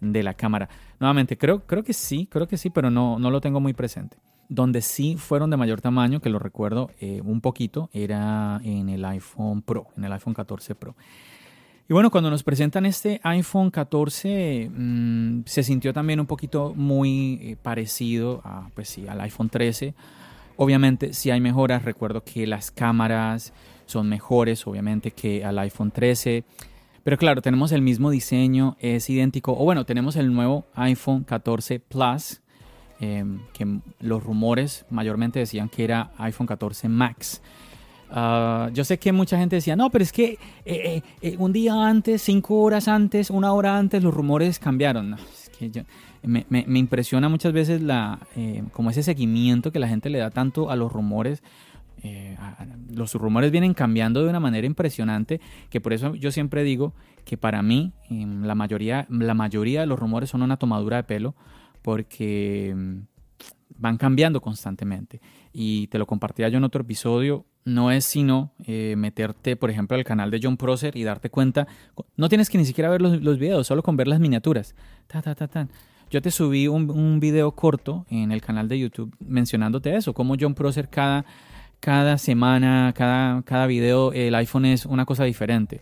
de 0.00 0.24
la 0.24 0.34
cámara. 0.34 0.68
Nuevamente, 0.98 1.38
creo, 1.38 1.64
creo 1.68 1.84
que 1.84 1.92
sí, 1.92 2.26
creo 2.28 2.48
que 2.48 2.56
sí, 2.56 2.68
pero 2.68 2.90
no, 2.90 3.20
no 3.20 3.30
lo 3.30 3.40
tengo 3.40 3.60
muy 3.60 3.74
presente. 3.74 4.16
Donde 4.50 4.82
sí 4.82 5.16
fueron 5.16 5.48
de 5.48 5.56
mayor 5.56 5.80
tamaño, 5.80 6.20
que 6.20 6.28
lo 6.28 6.38
recuerdo 6.38 6.90
eh, 7.00 7.22
un 7.24 7.40
poquito, 7.40 7.88
era 7.94 8.60
en 8.62 8.90
el 8.90 9.02
iPhone 9.06 9.62
Pro, 9.62 9.86
en 9.96 10.04
el 10.04 10.12
iPhone 10.12 10.34
14 10.34 10.74
Pro. 10.74 10.94
Y 11.88 11.92
bueno, 11.92 12.10
cuando 12.10 12.30
nos 12.30 12.42
presentan 12.42 12.84
este 12.84 13.20
iPhone 13.24 13.70
14, 13.70 14.70
mm, 14.72 15.40
se 15.44 15.62
sintió 15.62 15.92
también 15.92 16.20
un 16.20 16.26
poquito 16.26 16.74
muy 16.76 17.38
eh, 17.42 17.56
parecido 17.60 18.42
a, 18.44 18.68
pues 18.74 18.88
sí, 18.88 19.08
al 19.08 19.20
iPhone 19.22 19.48
13. 19.48 19.94
Obviamente, 20.56 21.14
si 21.14 21.30
hay 21.30 21.40
mejoras. 21.40 21.84
Recuerdo 21.84 22.22
que 22.22 22.46
las 22.46 22.70
cámaras 22.70 23.52
son 23.86 24.08
mejores, 24.08 24.66
obviamente, 24.66 25.10
que 25.10 25.44
al 25.44 25.58
iPhone 25.58 25.90
13. 25.90 26.44
Pero 27.02 27.16
claro, 27.16 27.40
tenemos 27.40 27.72
el 27.72 27.82
mismo 27.82 28.10
diseño, 28.10 28.76
es 28.78 29.08
idéntico. 29.08 29.52
O 29.58 29.64
bueno, 29.64 29.84
tenemos 29.84 30.16
el 30.16 30.32
nuevo 30.32 30.66
iPhone 30.74 31.24
14 31.24 31.80
Plus, 31.80 32.39
Em, 33.02 33.40
que 33.54 33.66
los 34.00 34.22
rumores 34.22 34.84
mayormente 34.90 35.38
decían 35.38 35.70
que 35.70 35.84
era 35.84 36.10
iPhone 36.18 36.46
14 36.46 36.86
Max. 36.86 37.40
Ah, 38.10 38.68
yo 38.74 38.84
sé 38.84 38.98
que 38.98 39.10
mucha 39.10 39.38
gente 39.38 39.56
decía, 39.56 39.74
no, 39.74 39.88
pero 39.88 40.04
es 40.04 40.12
que 40.12 40.32
eh, 40.32 40.38
eh, 40.66 41.02
eh, 41.22 41.36
un 41.38 41.50
día 41.50 41.72
antes, 41.86 42.20
cinco 42.20 42.60
horas 42.60 42.88
antes, 42.88 43.30
una 43.30 43.54
hora 43.54 43.78
antes, 43.78 44.02
los 44.02 44.12
rumores 44.12 44.58
cambiaron. 44.58 45.16
me, 46.22 46.44
impresiona 46.78 47.30
muchas 47.30 47.54
veces 47.54 47.80
la, 47.80 48.18
como 48.72 48.90
ese 48.90 49.02
seguimiento 49.02 49.72
que 49.72 49.78
la 49.78 49.88
gente 49.88 50.10
le 50.10 50.18
da 50.18 50.28
tanto 50.28 50.70
a 50.70 50.76
los 50.76 50.92
rumores. 50.92 51.42
Los 52.94 53.14
rumores 53.14 53.50
vienen 53.50 53.72
cambiando 53.72 54.22
de 54.22 54.28
una 54.28 54.40
manera 54.40 54.66
impresionante, 54.66 55.40
que 55.70 55.80
por 55.80 55.94
eso 55.94 56.14
yo 56.16 56.32
siempre 56.32 56.64
digo 56.64 56.92
que 57.24 57.38
para 57.38 57.62
mí 57.62 57.92
em, 58.10 58.42
la, 58.42 58.54
mayoría, 58.54 59.06
la 59.08 59.34
mayoría 59.34 59.80
de 59.80 59.86
los 59.86 59.98
rumores 59.98 60.28
son 60.28 60.42
una 60.42 60.58
tomadura 60.58 60.96
de 60.98 61.04
pelo, 61.04 61.34
porque 61.82 62.70
em, 62.70 63.06
van 63.76 63.96
cambiando 63.96 64.40
constantemente. 64.40 65.20
Y 65.52 65.86
te 65.88 65.98
lo 65.98 66.06
compartía 66.06 66.48
yo 66.48 66.58
en 66.58 66.64
otro 66.64 66.82
episodio, 66.82 67.46
no 67.64 67.90
es 67.90 68.04
sino 68.04 68.52
eh, 68.66 68.94
meterte, 68.96 69.56
por 69.56 69.70
ejemplo, 69.70 69.96
al 69.96 70.04
canal 70.04 70.30
de 70.30 70.40
John 70.42 70.56
Prosser 70.56 70.96
y 70.96 71.04
darte 71.04 71.30
cuenta, 71.30 71.66
no 72.16 72.28
tienes 72.28 72.48
que 72.48 72.58
ni 72.58 72.64
siquiera 72.64 72.90
ver 72.90 73.02
los, 73.02 73.38
videos, 73.38 73.66
solo 73.66 73.82
con 73.82 73.96
ver 73.96 74.08
las 74.08 74.20
miniaturas. 74.20 74.74
Ta, 75.06 75.20
ta, 75.22 75.34
ta, 75.34 75.68
yo 76.10 76.22
te 76.22 76.30
subí 76.30 76.68
un, 76.68 76.90
un, 76.90 77.20
video 77.20 77.52
corto 77.52 78.06
en 78.10 78.32
el 78.32 78.40
canal 78.40 78.68
de 78.68 78.78
YouTube 78.78 79.14
mencionándote 79.20 79.94
eso, 79.94 80.12
cómo 80.12 80.34
John 80.38 80.54
Prosser 80.54 80.88
cada 80.88 81.24
cada 81.80 82.18
semana, 82.18 82.92
cada, 82.94 83.42
cada 83.42 83.66
video, 83.66 84.12
el 84.12 84.34
iPhone 84.34 84.66
es 84.66 84.84
una 84.86 85.06
cosa 85.06 85.24
diferente. 85.24 85.80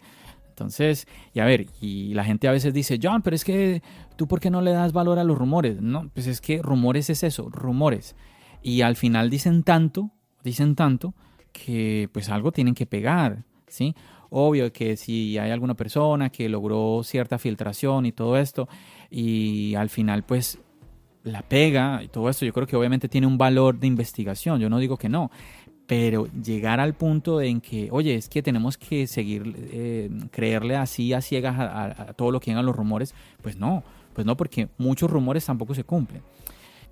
Entonces, 0.59 1.07
y 1.35 1.39
a 1.39 1.45
ver, 1.45 1.67
y 1.81 2.15
la 2.15 2.25
gente 2.25 2.49
a 2.49 2.53
veces 2.53 2.75
dice, 2.75 2.99
John, 3.01 3.23
pero 3.23 3.37
es 3.37 3.45
que 3.45 3.81
tú 4.17 4.27
por 4.27 4.41
qué 4.41 4.51
no 4.51 4.61
le 4.61 4.73
das 4.73 4.93
valor 4.93 5.21
a 5.21 5.25
los 5.25 5.39
rumores? 5.39 5.81
No, 5.81 6.11
pues 6.13 6.27
es 6.27 6.41
que 6.41 6.61
rumores 6.61 7.11
es 7.11 7.23
eso, 7.23 7.49
rumores. 7.49 8.17
Y 8.61 8.81
al 8.81 8.97
final 8.97 9.31
dicen 9.31 9.63
tanto, 9.63 10.11
dicen 10.43 10.75
tanto, 10.75 11.15
que 11.53 12.11
pues 12.13 12.29
algo 12.29 12.51
tienen 12.51 12.75
que 12.75 12.87
pegar, 12.87 13.45
¿sí? 13.69 13.95
Obvio 14.31 14.73
que 14.73 14.97
si 14.97 15.39
hay 15.39 15.53
alguna 15.53 15.75
persona 15.75 16.31
que 16.31 16.49
logró 16.49 17.03
cierta 17.05 17.39
filtración 17.39 18.05
y 18.05 18.11
todo 18.11 18.37
esto, 18.37 18.69
y 19.11 19.77
al 19.77 19.91
final 19.91 20.25
pues 20.25 20.59
la 21.23 21.43
pega 21.43 22.03
y 22.03 22.09
todo 22.09 22.29
esto, 22.29 22.45
yo 22.45 22.53
creo 22.53 22.67
que 22.67 22.75
obviamente 22.75 23.09
tiene 23.09 23.29
un 23.29 23.39
valor 23.39 23.79
de 23.79 23.87
investigación, 23.87 24.59
yo 24.59 24.69
no 24.69 24.79
digo 24.79 24.97
que 24.97 25.09
no, 25.09 25.31
pero 25.89 26.29
llegar 26.45 26.81
al 26.81 26.93
punto 26.93 27.41
en 27.41 27.63
que, 27.63 27.89
oye, 27.91 28.15
es 28.15 28.29
que 28.29 28.43
tenemos 28.43 28.77
que 28.77 29.07
seguir, 29.07 29.55
eh, 29.73 30.11
creerle 30.31 30.77
así 30.77 31.15
a 31.15 31.23
ciegas 31.23 31.57
a, 31.59 32.13
todo 32.13 32.31
lo 32.31 32.41
que 32.41 32.53
hagan 32.53 32.67
los 32.67 32.77
rumores, 32.77 33.15
pues 33.41 33.57
no, 33.57 33.83
pues 34.13 34.27
no, 34.27 34.37
porque 34.37 34.69
muchos 34.77 35.11
rumores 35.11 35.47
tampoco 35.47 35.75
se 35.75 35.85
cumplen. 35.85 36.21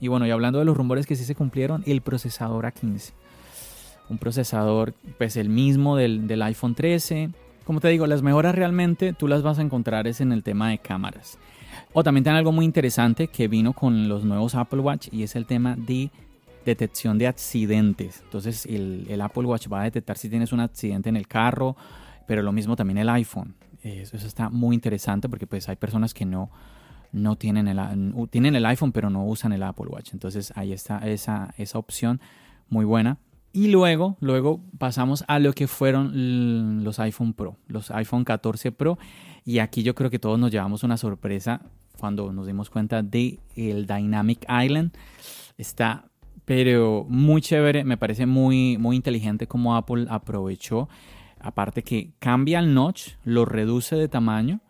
Y 0.00 0.08
bueno, 0.08 0.26
y 0.26 0.30
hablando 0.30 0.58
de 0.58 0.64
los 0.64 0.74
rumores 0.74 1.04
que 1.04 1.14
sí 1.14 1.24
se 1.24 1.34
cumplieron, 1.34 1.84
el 1.86 2.00
procesador 2.00 2.64
A15. 2.64 3.12
Un 4.08 4.16
procesador, 4.16 4.94
pues 5.18 5.36
el 5.36 5.50
mismo 5.50 5.96
del, 5.96 6.26
del 6.26 6.40
iPhone 6.40 6.74
13. 6.74 7.28
Como 7.64 7.80
te 7.80 7.88
digo, 7.88 8.06
las 8.06 8.22
mejoras 8.22 8.54
realmente 8.54 9.12
tú 9.12 9.28
las 9.28 9.42
vas 9.42 9.58
a 9.58 9.62
encontrar 9.62 10.06
es 10.06 10.22
en 10.22 10.32
el 10.32 10.42
tema 10.42 10.70
de 10.70 10.78
cámaras. 10.78 11.38
O 11.92 12.02
también 12.02 12.24
tiene 12.24 12.38
algo 12.38 12.52
muy 12.52 12.64
interesante 12.64 13.28
que 13.28 13.46
vino 13.46 13.74
con 13.74 14.08
los 14.08 14.24
nuevos 14.24 14.54
Apple 14.54 14.80
Watch 14.80 15.08
y 15.12 15.22
es 15.22 15.36
el 15.36 15.44
tema 15.44 15.76
de 15.76 16.10
detección 16.66 17.16
de 17.16 17.26
accidentes. 17.26 18.20
Entonces 18.24 18.66
el, 18.66 19.18
Apple 19.20 19.44
Watch 19.44 19.68
va 19.72 19.80
a 19.80 19.84
detectar 19.84 20.18
si 20.18 20.28
tienes 20.28 20.52
un 20.52 20.60
accidente 20.60 21.08
en 21.08 21.16
el 21.16 21.26
carro, 21.26 21.76
pero 22.26 22.42
lo 22.42 22.52
mismo 22.52 22.76
también 22.76 22.98
el 22.98 23.08
iPhone. 23.08 23.54
Eso, 23.82 24.16
está 24.16 24.50
muy 24.50 24.74
interesante 24.74 25.28
porque 25.28 25.46
pues 25.46 25.68
hay 25.68 25.76
personas 25.76 26.12
que 26.12 26.26
no, 26.26 26.50
no 27.12 27.36
tienen 27.36 27.68
el, 27.68 27.78
tienen 28.30 28.56
el 28.56 28.66
iPhone 28.66 28.90
pero 28.90 29.08
no 29.10 29.24
usan 29.24 29.52
el 29.52 29.62
Apple 29.62 29.86
Watch. 29.88 30.12
Entonces 30.12 30.52
ahí 30.56 30.72
está 30.72 30.98
esa, 31.08 31.54
esa 31.56 31.78
opción 31.78 32.20
muy 32.68 32.84
buena. 32.84 33.18
Y 33.52 33.68
luego, 33.68 34.18
luego 34.20 34.60
pasamos 34.76 35.24
a 35.28 35.38
lo 35.38 35.54
que 35.54 35.66
fueron 35.66 36.84
los 36.84 36.98
iPhone 36.98 37.32
Pro, 37.32 37.56
los 37.68 37.90
iPhone 37.90 38.24
14 38.24 38.70
Pro. 38.72 38.98
Y 39.46 39.60
aquí 39.60 39.82
yo 39.82 39.94
creo 39.94 40.10
que 40.10 40.18
todos 40.18 40.38
nos 40.38 40.50
llevamos 40.50 40.82
una 40.82 40.98
sorpresa 40.98 41.62
cuando 41.98 42.32
nos 42.32 42.46
dimos 42.46 42.68
cuenta 42.68 43.02
de 43.02 43.40
el 43.54 43.86
Dynamic 43.86 44.44
Island. 44.62 44.92
Está 45.56 46.10
pero 46.46 47.04
muy 47.08 47.42
chévere, 47.42 47.84
me 47.84 47.98
parece 47.98 48.24
muy, 48.24 48.78
muy 48.78 48.96
inteligente 48.96 49.46
como 49.46 49.76
Apple 49.76 50.06
aprovechó. 50.08 50.88
Aparte 51.40 51.82
que 51.82 52.12
cambia 52.18 52.60
el 52.60 52.72
notch, 52.72 53.10
lo 53.24 53.44
reduce 53.44 53.96
de 53.96 54.08
tamaño 54.08 54.60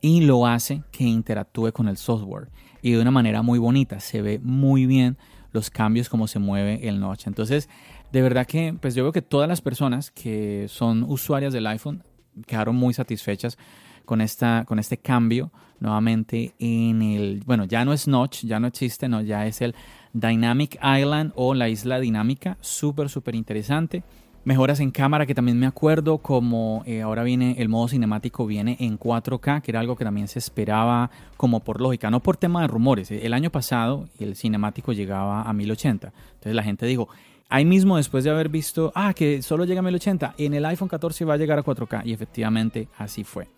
y 0.00 0.22
lo 0.22 0.46
hace 0.46 0.82
que 0.90 1.04
interactúe 1.04 1.72
con 1.72 1.86
el 1.86 1.98
software. 1.98 2.48
Y 2.80 2.92
de 2.92 3.00
una 3.00 3.10
manera 3.10 3.42
muy 3.42 3.58
bonita, 3.58 4.00
se 4.00 4.22
ve 4.22 4.40
muy 4.42 4.86
bien 4.86 5.18
los 5.52 5.68
cambios, 5.68 6.08
como 6.08 6.26
se 6.28 6.38
mueve 6.38 6.88
el 6.88 6.98
notch. 6.98 7.26
Entonces, 7.26 7.68
de 8.10 8.22
verdad 8.22 8.46
que 8.46 8.74
pues 8.80 8.94
yo 8.94 9.02
veo 9.02 9.12
que 9.12 9.22
todas 9.22 9.48
las 9.48 9.60
personas 9.60 10.10
que 10.10 10.66
son 10.68 11.02
usuarias 11.02 11.52
del 11.52 11.66
iPhone 11.66 12.02
quedaron 12.46 12.74
muy 12.74 12.94
satisfechas 12.94 13.58
con, 14.06 14.22
esta, 14.22 14.64
con 14.66 14.78
este 14.78 14.96
cambio 14.96 15.52
nuevamente 15.80 16.54
en 16.58 17.02
el, 17.02 17.42
bueno, 17.44 17.64
ya 17.64 17.84
no 17.84 17.92
es 17.92 18.08
notch, 18.08 18.44
ya 18.44 18.58
no 18.58 18.66
existe, 18.66 19.08
no, 19.08 19.20
ya 19.20 19.46
es 19.46 19.60
el 19.60 19.74
Dynamic 20.12 20.78
Island 20.82 21.32
o 21.34 21.54
la 21.54 21.68
isla 21.68 22.00
dinámica, 22.00 22.56
súper, 22.60 23.08
súper 23.08 23.34
interesante. 23.34 24.02
Mejoras 24.44 24.80
en 24.80 24.90
cámara 24.90 25.26
que 25.26 25.34
también 25.34 25.58
me 25.58 25.66
acuerdo, 25.66 26.18
como 26.18 26.82
eh, 26.86 27.02
ahora 27.02 27.22
viene 27.22 27.56
el 27.58 27.68
modo 27.68 27.88
cinemático, 27.88 28.46
viene 28.46 28.76
en 28.80 28.98
4K, 28.98 29.60
que 29.60 29.70
era 29.70 29.80
algo 29.80 29.96
que 29.96 30.04
también 30.04 30.28
se 30.28 30.38
esperaba 30.38 31.10
como 31.36 31.60
por 31.60 31.80
lógica, 31.80 32.10
no 32.10 32.20
por 32.20 32.36
tema 32.36 32.62
de 32.62 32.68
rumores. 32.68 33.10
El 33.10 33.34
año 33.34 33.50
pasado 33.50 34.08
el 34.18 34.36
cinemático 34.36 34.92
llegaba 34.92 35.42
a 35.42 35.52
1080. 35.52 36.12
Entonces 36.34 36.54
la 36.54 36.62
gente 36.62 36.86
dijo, 36.86 37.08
ahí 37.50 37.64
mismo 37.64 37.98
después 37.98 38.24
de 38.24 38.30
haber 38.30 38.48
visto, 38.48 38.90
ah, 38.94 39.12
que 39.12 39.42
solo 39.42 39.64
llega 39.66 39.80
a 39.80 39.82
1080, 39.82 40.34
en 40.38 40.54
el 40.54 40.64
iPhone 40.64 40.88
14 40.88 41.24
va 41.26 41.34
a 41.34 41.36
llegar 41.36 41.58
a 41.58 41.62
4K. 41.62 42.06
Y 42.06 42.12
efectivamente 42.12 42.88
así 42.96 43.24
fue. 43.24 43.48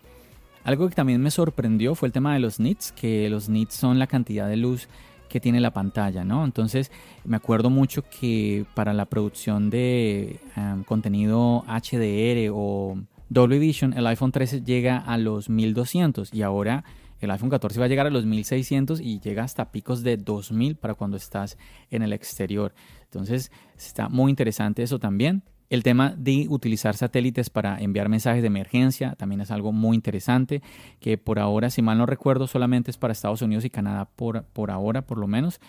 Algo 0.64 0.88
que 0.88 0.94
también 0.94 1.22
me 1.22 1.30
sorprendió 1.30 1.94
fue 1.94 2.08
el 2.08 2.12
tema 2.12 2.34
de 2.34 2.40
los 2.40 2.60
nits, 2.60 2.92
que 2.92 3.30
los 3.30 3.48
nits 3.48 3.74
son 3.74 3.98
la 3.98 4.06
cantidad 4.06 4.48
de 4.48 4.56
luz 4.56 4.88
que 5.30 5.40
tiene 5.40 5.60
la 5.60 5.70
pantalla, 5.70 6.24
¿no? 6.24 6.44
Entonces 6.44 6.90
me 7.24 7.36
acuerdo 7.36 7.70
mucho 7.70 8.02
que 8.02 8.66
para 8.74 8.92
la 8.92 9.06
producción 9.06 9.70
de 9.70 10.40
em, 10.56 10.84
contenido 10.84 11.64
HDR 11.66 12.50
o 12.52 12.98
Dolby 13.30 13.58
Vision, 13.58 13.94
el 13.94 14.06
iPhone 14.08 14.32
13 14.32 14.62
llega 14.62 14.98
a 14.98 15.16
los 15.16 15.48
1200 15.48 16.34
y 16.34 16.42
ahora 16.42 16.84
el 17.20 17.30
iPhone 17.30 17.50
14 17.50 17.78
va 17.78 17.86
a 17.86 17.88
llegar 17.88 18.06
a 18.06 18.10
los 18.10 18.26
1600 18.26 19.00
y 19.00 19.20
llega 19.20 19.44
hasta 19.44 19.70
picos 19.70 20.02
de 20.02 20.16
2000 20.16 20.76
para 20.76 20.94
cuando 20.94 21.16
estás 21.16 21.56
en 21.90 22.02
el 22.02 22.12
exterior. 22.12 22.74
Entonces 23.04 23.52
está 23.76 24.08
muy 24.08 24.30
interesante 24.30 24.82
eso 24.82 24.98
también. 24.98 25.44
El 25.70 25.84
tema 25.84 26.12
de 26.18 26.46
utilizar 26.48 26.96
satélites 26.96 27.48
para 27.48 27.78
enviar 27.78 28.08
mensajes 28.08 28.42
de 28.42 28.48
emergencia 28.48 29.14
también 29.14 29.40
es 29.40 29.52
algo 29.52 29.70
muy 29.70 29.94
interesante, 29.94 30.62
que 30.98 31.16
por 31.16 31.38
ahora, 31.38 31.70
si 31.70 31.80
mal 31.80 31.96
no 31.96 32.06
recuerdo, 32.06 32.48
solamente 32.48 32.90
es 32.90 32.96
para 32.96 33.12
Estados 33.12 33.40
Unidos 33.40 33.64
y 33.64 33.70
Canadá 33.70 34.06
por, 34.16 34.42
por 34.46 34.72
ahora, 34.72 35.02
por 35.02 35.16
lo 35.16 35.28
menos. 35.28 35.60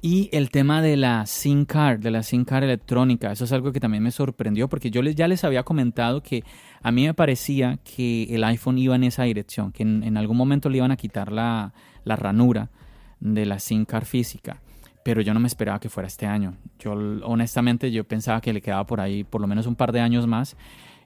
Y 0.00 0.30
el 0.30 0.50
tema 0.50 0.80
de 0.80 0.96
la 0.96 1.26
SIM 1.26 1.64
card, 1.64 1.98
de 1.98 2.12
la 2.12 2.22
SIM 2.22 2.44
card 2.44 2.62
electrónica, 2.62 3.32
eso 3.32 3.46
es 3.46 3.52
algo 3.52 3.72
que 3.72 3.80
también 3.80 4.04
me 4.04 4.12
sorprendió 4.12 4.68
porque 4.68 4.92
yo 4.92 5.02
les, 5.02 5.16
ya 5.16 5.26
les 5.26 5.42
había 5.42 5.64
comentado 5.64 6.22
que 6.22 6.44
a 6.80 6.92
mí 6.92 7.04
me 7.04 7.14
parecía 7.14 7.80
que 7.82 8.32
el 8.32 8.44
iPhone 8.44 8.78
iba 8.78 8.94
en 8.94 9.02
esa 9.02 9.24
dirección, 9.24 9.72
que 9.72 9.82
en, 9.82 10.16
algún 10.16 10.36
momento 10.36 10.68
le 10.68 10.78
iban 10.78 10.92
a 10.92 10.96
quitar 10.96 11.32
la, 11.32 11.74
la 12.04 12.14
ranura 12.14 12.70
de 13.18 13.44
la 13.44 13.58
SIM 13.58 13.84
card 13.84 14.04
física 14.04 14.62
pero 15.08 15.22
yo 15.22 15.32
no 15.32 15.40
me 15.40 15.46
esperaba 15.46 15.80
que 15.80 15.88
fuera 15.88 16.06
este 16.06 16.26
año. 16.26 16.52
Yo 16.78 16.92
honestamente 16.92 17.90
yo 17.90 18.04
pensaba 18.04 18.42
que 18.42 18.52
le 18.52 18.60
quedaba 18.60 18.84
por 18.84 19.00
ahí 19.00 19.24
por 19.24 19.40
lo 19.40 19.46
menos 19.46 19.66
un 19.66 19.74
par 19.74 19.90
de 19.90 20.00
años 20.00 20.26
más 20.26 20.54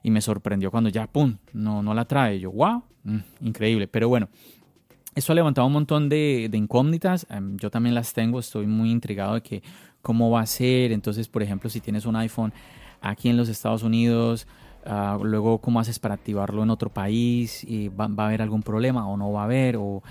y 0.03 0.11
me 0.11 0.19
sorprendió 0.19 0.71
cuando 0.71 0.89
ya, 0.89 1.07
¡pum!, 1.07 1.37
no, 1.53 1.81
no 1.81 1.93
la 1.93 2.03
trae. 2.03 2.37
Yo, 2.37 2.51
wow, 2.51 2.83
mm, 3.05 3.19
increíble. 3.39 3.87
Pero 3.87 4.09
bueno, 4.09 4.27
eso 5.15 5.31
ha 5.31 5.35
levantado 5.35 5.67
un 5.67 5.71
montón 5.71 6.09
de, 6.09 6.49
incógnitas. 6.51 7.25
Em, 7.29 7.55
yo 7.55 7.71
también 7.71 7.95
las 7.95 8.11
tengo, 8.11 8.41
estoy 8.41 8.67
muy 8.67 8.91
intrigado 8.91 9.35
de 9.35 9.41
que 9.41 9.63
cómo 10.01 10.29
va 10.29 10.41
a 10.41 10.47
ser. 10.47 10.91
Entonces, 10.91 11.29
por 11.29 11.41
ejemplo, 11.41 11.69
si 11.69 11.79
tienes 11.79 12.05
un 12.05 12.17
iPhone 12.17 12.51
aquí 12.99 13.29
en 13.29 13.37
los 13.37 13.47
Estados 13.47 13.83
Unidos, 13.83 14.47
ah, 14.85 15.17
luego 15.23 15.59
cómo 15.59 15.79
haces 15.79 15.97
para 15.99 16.15
activarlo 16.15 16.61
en 16.61 16.71
otro 16.71 16.89
país, 16.89 17.63
y 17.63 17.87
va, 17.87 18.07
va, 18.07 18.25
a 18.25 18.27
haber 18.27 18.41
algún 18.41 18.63
problema 18.63 19.07
o 19.07 19.15
no 19.15 19.31
va 19.31 19.43
a 19.43 19.45
haber, 19.45 19.77
o 19.77 20.03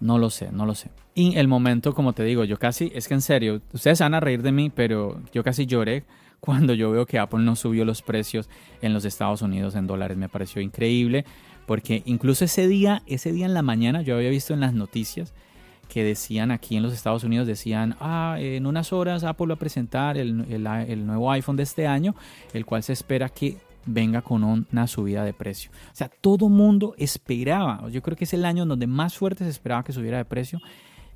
no 0.00 0.18
lo 0.18 0.30
sé, 0.30 0.50
no 0.52 0.66
lo 0.66 0.74
sé. 0.74 0.90
Y 1.14 1.36
el 1.36 1.48
momento, 1.48 1.94
como 1.94 2.12
te 2.12 2.24
digo, 2.24 2.44
yo 2.44 2.58
casi, 2.58 2.92
es 2.94 3.08
que 3.08 3.14
en 3.14 3.22
serio, 3.22 3.60
ustedes 3.72 4.00
van 4.00 4.14
a 4.14 4.20
reír 4.20 4.42
de 4.42 4.52
mí, 4.52 4.70
pero 4.70 5.20
yo 5.32 5.42
casi 5.42 5.66
lloré 5.66 6.04
cuando 6.40 6.74
yo 6.74 6.90
veo 6.90 7.06
que 7.06 7.18
Apple 7.18 7.40
no 7.40 7.56
subió 7.56 7.84
los 7.84 8.02
precios 8.02 8.48
en 8.82 8.92
los 8.92 9.04
Estados 9.04 9.42
Unidos 9.42 9.74
en 9.74 9.86
dólares. 9.86 10.16
Me 10.16 10.28
pareció 10.28 10.60
increíble 10.60 11.24
porque 11.66 12.02
incluso 12.04 12.44
ese 12.44 12.68
día, 12.68 13.02
ese 13.06 13.32
día 13.32 13.46
en 13.46 13.54
la 13.54 13.62
mañana, 13.62 14.02
yo 14.02 14.16
había 14.16 14.30
visto 14.30 14.54
en 14.54 14.60
las 14.60 14.72
noticias 14.72 15.34
que 15.88 16.04
decían 16.04 16.50
aquí 16.50 16.76
en 16.76 16.82
los 16.82 16.92
Estados 16.92 17.24
Unidos, 17.24 17.46
decían, 17.46 17.96
ah, 18.00 18.36
en 18.38 18.66
unas 18.66 18.92
horas 18.92 19.24
Apple 19.24 19.46
va 19.46 19.54
a 19.54 19.58
presentar 19.58 20.18
el, 20.18 20.44
el 20.50 21.06
nuevo 21.06 21.30
iPhone 21.30 21.56
de 21.56 21.62
este 21.62 21.86
año, 21.86 22.14
el 22.52 22.66
cual 22.66 22.82
se 22.82 22.92
espera 22.92 23.28
que 23.28 23.56
venga 23.86 24.22
con 24.22 24.44
una 24.44 24.86
subida 24.86 25.24
de 25.24 25.32
precio. 25.32 25.70
O 25.92 25.96
sea, 25.96 26.08
todo 26.08 26.48
mundo 26.48 26.94
esperaba, 26.98 27.88
yo 27.88 28.02
creo 28.02 28.16
que 28.16 28.24
es 28.24 28.34
el 28.34 28.44
año 28.44 28.66
donde 28.66 28.86
más 28.86 29.16
fuerte 29.16 29.44
se 29.44 29.50
esperaba 29.50 29.84
que 29.84 29.92
subiera 29.92 30.18
de 30.18 30.24
precio 30.24 30.60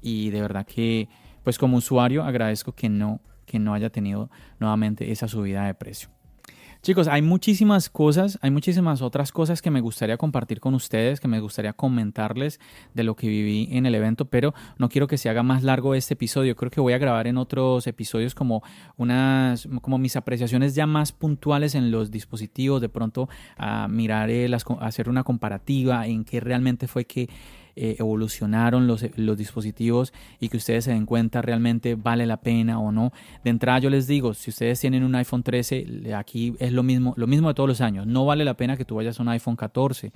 y 0.01 0.31
de 0.31 0.41
verdad 0.41 0.67
que 0.67 1.09
pues 1.45 1.59
como 1.59 1.77
usuario 1.77 2.23
agradezco 2.23 2.73
que 2.73 2.89
no, 2.89 3.21
que 3.47 3.59
no 3.59 3.75
haya 3.75 3.91
tenido 3.91 4.31
nuevamente 4.59 5.11
esa 5.11 5.29
subida 5.29 5.65
de 5.65 5.75
precio. 5.75 6.11
Chicos, 6.83 7.09
hay 7.09 7.21
muchísimas 7.21 7.91
cosas, 7.91 8.39
hay 8.41 8.51
muchísimas 8.51 9.03
otras 9.03 9.33
cosas 9.33 9.61
que 9.61 9.71
me 9.71 9.83
gustaría 9.83 10.17
compartir 10.17 10.61
con 10.61 10.75
ustedes, 10.75 11.21
que 11.21 11.29
me 11.29 11.39
gustaría 11.39 11.75
comentarles 11.75 12.59
de 12.95 13.05
lo 13.05 13.17
que 13.17 13.29
viví 13.29 13.69
en 13.73 13.85
el 13.85 13.95
evento, 13.95 14.25
pero 14.25 14.55
no 14.79 14.89
quiero 14.89 15.07
que 15.07 15.19
se 15.19 15.29
haga 15.29 15.43
más 15.43 15.63
largo 15.63 15.95
este 15.95 16.15
episodio. 16.15 16.57
Creo 16.57 16.71
que 16.71 16.81
voy 16.81 16.95
a 16.95 16.99
grabar 16.99 17.27
en 17.27 17.37
otros 17.37 17.87
episodios 17.87 18.35
como 18.35 18.63
unas, 18.97 19.69
como 19.83 19.99
mis 19.99 20.17
apreciaciones 20.17 20.75
ya 20.75 20.87
más 20.87 21.13
puntuales 21.13 21.75
en 21.75 21.91
los 21.91 22.11
dispositivos, 22.11 22.81
de 22.81 22.89
pronto 22.89 23.29
a 23.59 23.87
mirar, 23.87 24.31
las, 24.31 24.65
hacer 24.81 25.11
una 25.11 25.23
comparativa 25.23 26.07
en 26.07 26.25
qué 26.25 26.41
realmente 26.41 26.89
fue 26.89 27.05
que 27.05 27.29
eh, 27.83 27.97
evolucionaron 27.99 28.87
los, 28.87 29.07
los, 29.17 29.39
dispositivos 29.39 30.13
y 30.39 30.51
que 30.51 30.59
ustedes 30.59 30.85
se 30.85 30.91
den 30.91 31.07
cuenta 31.07 31.41
realmente 31.41 31.95
vale 31.95 32.27
la 32.27 32.37
pena 32.43 32.79
o 32.79 32.93
no. 32.93 33.11
De 33.43 33.49
entrada 33.49 33.79
yo 33.79 33.89
les 33.89 34.07
digo, 34.07 34.35
si 34.35 34.51
ustedes 34.51 34.79
tienen 34.79 35.03
un 35.03 35.15
iPhone 35.15 35.43
13, 35.43 36.13
aquí 36.15 36.55
es 36.59 36.73
lo 36.75 36.83
mismo, 36.83 37.15
lo 37.17 37.27
mismo 37.27 37.49
de 37.49 37.55
todos 37.55 37.71
los 37.71 37.81
años. 37.81 38.07
No 38.07 38.27
vale 38.27 38.45
la 38.45 38.53
pena 38.53 38.77
que 38.77 38.85
tú 38.85 38.97
vayas 38.97 39.19
a 39.19 39.23
un 39.23 39.31
iPhone 39.31 39.57
14. 39.57 40.13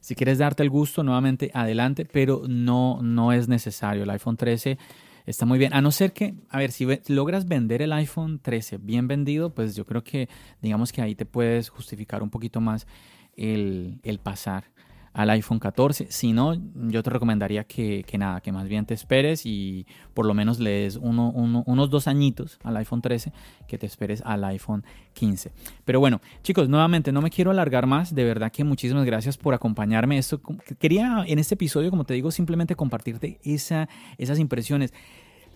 Si 0.00 0.16
quieres 0.16 0.38
darte 0.38 0.64
el 0.64 0.70
gusto, 0.70 1.04
nuevamente 1.04 1.52
adelante, 1.54 2.04
pero 2.04 2.42
no, 2.48 3.00
no 3.02 3.32
es 3.32 3.46
necesario. 3.46 4.02
El 4.02 4.10
iPhone 4.10 4.36
13 4.36 4.76
está 5.26 5.46
muy 5.46 5.60
bien. 5.60 5.72
A 5.72 5.80
no 5.80 5.92
ser 5.92 6.12
que, 6.12 6.34
a 6.48 6.58
ver, 6.58 6.72
si 6.72 6.88
logras 7.06 7.46
vender 7.46 7.82
el 7.82 7.92
iPhone 7.92 8.40
13 8.40 8.78
bien 8.78 9.06
vendido, 9.06 9.54
pues 9.54 9.76
yo 9.76 9.86
creo 9.86 10.02
que 10.02 10.28
digamos 10.60 10.90
que 10.90 11.02
ahí 11.02 11.14
te 11.14 11.24
puedes 11.24 11.68
justificar 11.68 12.20
un 12.20 12.30
poquito 12.30 12.60
más 12.60 12.88
el, 13.36 14.00
el 14.02 14.18
pasar 14.18 14.64
al 15.12 15.30
iPhone 15.30 15.58
14. 15.58 16.06
Si 16.10 16.32
no, 16.32 16.54
yo 16.74 17.02
te 17.02 17.10
recomendaría 17.10 17.64
que, 17.64 18.04
nada, 18.18 18.40
que 18.40 18.52
más 18.52 18.68
bien 18.68 18.86
te 18.86 18.94
esperes 18.94 19.44
y 19.44 19.86
por 20.14 20.26
lo 20.26 20.34
menos 20.34 20.60
le 20.60 20.70
des 20.70 20.96
unos 20.96 21.90
dos 21.90 22.06
añitos 22.06 22.58
al 22.62 22.76
iPhone 22.76 23.02
13, 23.02 23.32
que 23.66 23.78
te 23.78 23.86
esperes 23.86 24.22
al 24.24 24.44
iPhone 24.44 24.84
15. 25.14 25.52
Pero 25.84 26.00
bueno, 26.00 26.20
chicos, 26.42 26.68
nuevamente 26.68 27.12
no 27.12 27.22
me 27.22 27.30
quiero 27.30 27.50
alargar 27.50 27.86
más. 27.86 28.14
De 28.14 28.24
verdad 28.24 28.52
que 28.52 28.64
muchísimas 28.64 29.04
gracias 29.04 29.36
por 29.36 29.54
acompañarme. 29.54 30.18
Esto, 30.18 30.40
quería 30.78 31.24
en 31.26 31.38
este 31.38 31.54
episodio, 31.54 31.90
como 31.90 32.04
te 32.04 32.14
digo, 32.14 32.30
simplemente 32.30 32.76
compartirte 32.76 33.40
esa, 33.42 33.88
esas 34.18 34.38
impresiones 34.38 34.92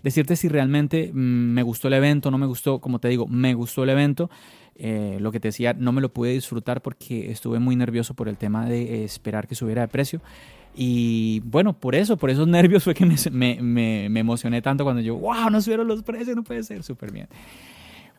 decirte 0.05 0.37
si 0.37 0.49
realmente 0.49 1.11
mm, 1.13 1.17
me 1.17 1.63
gustó 1.63 1.89
el 1.89 1.95
evento, 1.95 2.31
no 2.31 2.37
me 2.37 2.47
gustó, 2.47 2.79
como 2.79 2.99
te 2.99 3.09
digo, 3.09 3.27
me 3.27 3.55
gustó 3.55 3.85
el 3.85 3.91
evento. 3.91 4.31
Eh, 4.77 5.19
lo 5.21 5.31
que 5.31 5.41
te 5.41 5.49
decía, 5.49 5.73
no 5.73 5.93
me 5.93 6.01
lo 6.01 6.13
pude 6.13 6.31
disfrutar 6.33 6.83
porque 6.83 7.31
estuve 7.31 7.59
muy 7.59 7.77
nervioso 7.77 8.15
por 8.15 8.29
el 8.29 8.37
tema 8.37 8.67
de 8.67 9.05
esperar 9.05 9.47
que 9.47 9.55
subiera 9.55 9.83
de 9.83 9.89
precio. 9.89 10.21
Y 10.75 11.41
bueno, 11.45 11.79
por 11.79 11.95
eso, 11.95 12.17
por 12.17 12.31
esos 12.31 12.49
nervios 12.49 12.85
fue 12.85 12.95
que 12.95 13.07
me, 13.07 13.63
me, 13.63 14.21
emocioné 14.21 14.63
tanto 14.63 14.85
cuando 14.85 15.01
yo, 15.01 15.17
wow, 15.17 15.51
no 15.51 15.61
subieron 15.61 15.87
los 15.87 16.03
precios, 16.03 16.35
no 16.35 16.43
puede 16.43 16.63
ser, 16.63 16.83
súper 16.83 17.13
bien. 17.13 17.29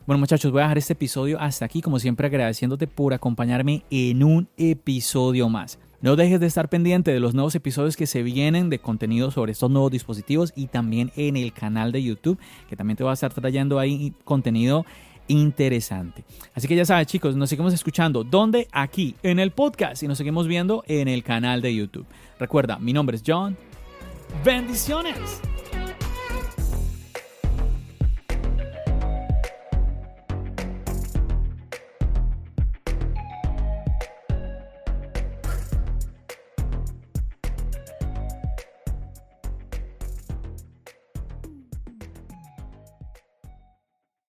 Bueno 0.06 0.20
muchachos, 0.20 0.52
voy 0.52 0.60
a 0.60 0.64
dejar 0.64 0.78
este 0.78 0.92
episodio 0.92 1.40
hasta 1.40 1.64
aquí, 1.64 1.82
como 1.82 1.98
siempre 1.98 2.28
agradeciéndote 2.28 2.86
por 2.86 3.12
acompañarme 3.12 3.82
en 3.90 4.22
un 4.22 4.48
episodio 4.56 5.48
más. 5.48 5.80
No 6.00 6.14
dejes 6.14 6.38
de 6.38 6.46
estar 6.46 6.68
pendiente 6.68 7.10
de 7.10 7.18
los 7.18 7.34
nuevos 7.34 7.56
episodios 7.56 7.96
que 7.96 8.06
se 8.06 8.22
vienen 8.22 8.70
de 8.70 8.78
contenido 8.78 9.32
sobre 9.32 9.50
estos 9.50 9.68
nuevos 9.68 9.90
dispositivos 9.90 10.52
y 10.54 10.68
también 10.68 11.10
en 11.16 11.36
el 11.36 11.52
canal 11.52 11.90
de 11.90 12.04
YouTube, 12.04 12.38
que 12.68 12.76
también 12.76 12.96
te 12.96 13.02
va 13.02 13.10
a 13.10 13.14
estar 13.14 13.34
trayendo 13.34 13.80
ahí 13.80 14.12
contenido 14.22 14.86
interesante. 15.28 16.24
Así 16.54 16.68
que 16.68 16.76
ya 16.76 16.84
sabes, 16.84 17.06
chicos, 17.06 17.36
nos 17.36 17.48
seguimos 17.48 17.74
escuchando. 17.74 18.24
¿Dónde? 18.24 18.68
Aquí, 18.72 19.14
en 19.22 19.38
el 19.38 19.50
podcast 19.50 20.02
y 20.02 20.08
nos 20.08 20.18
seguimos 20.18 20.46
viendo 20.46 20.84
en 20.86 21.08
el 21.08 21.22
canal 21.22 21.62
de 21.62 21.74
YouTube. 21.74 22.06
Recuerda, 22.38 22.78
mi 22.78 22.92
nombre 22.92 23.16
es 23.16 23.22
John. 23.26 23.56
Bendiciones. 24.44 25.40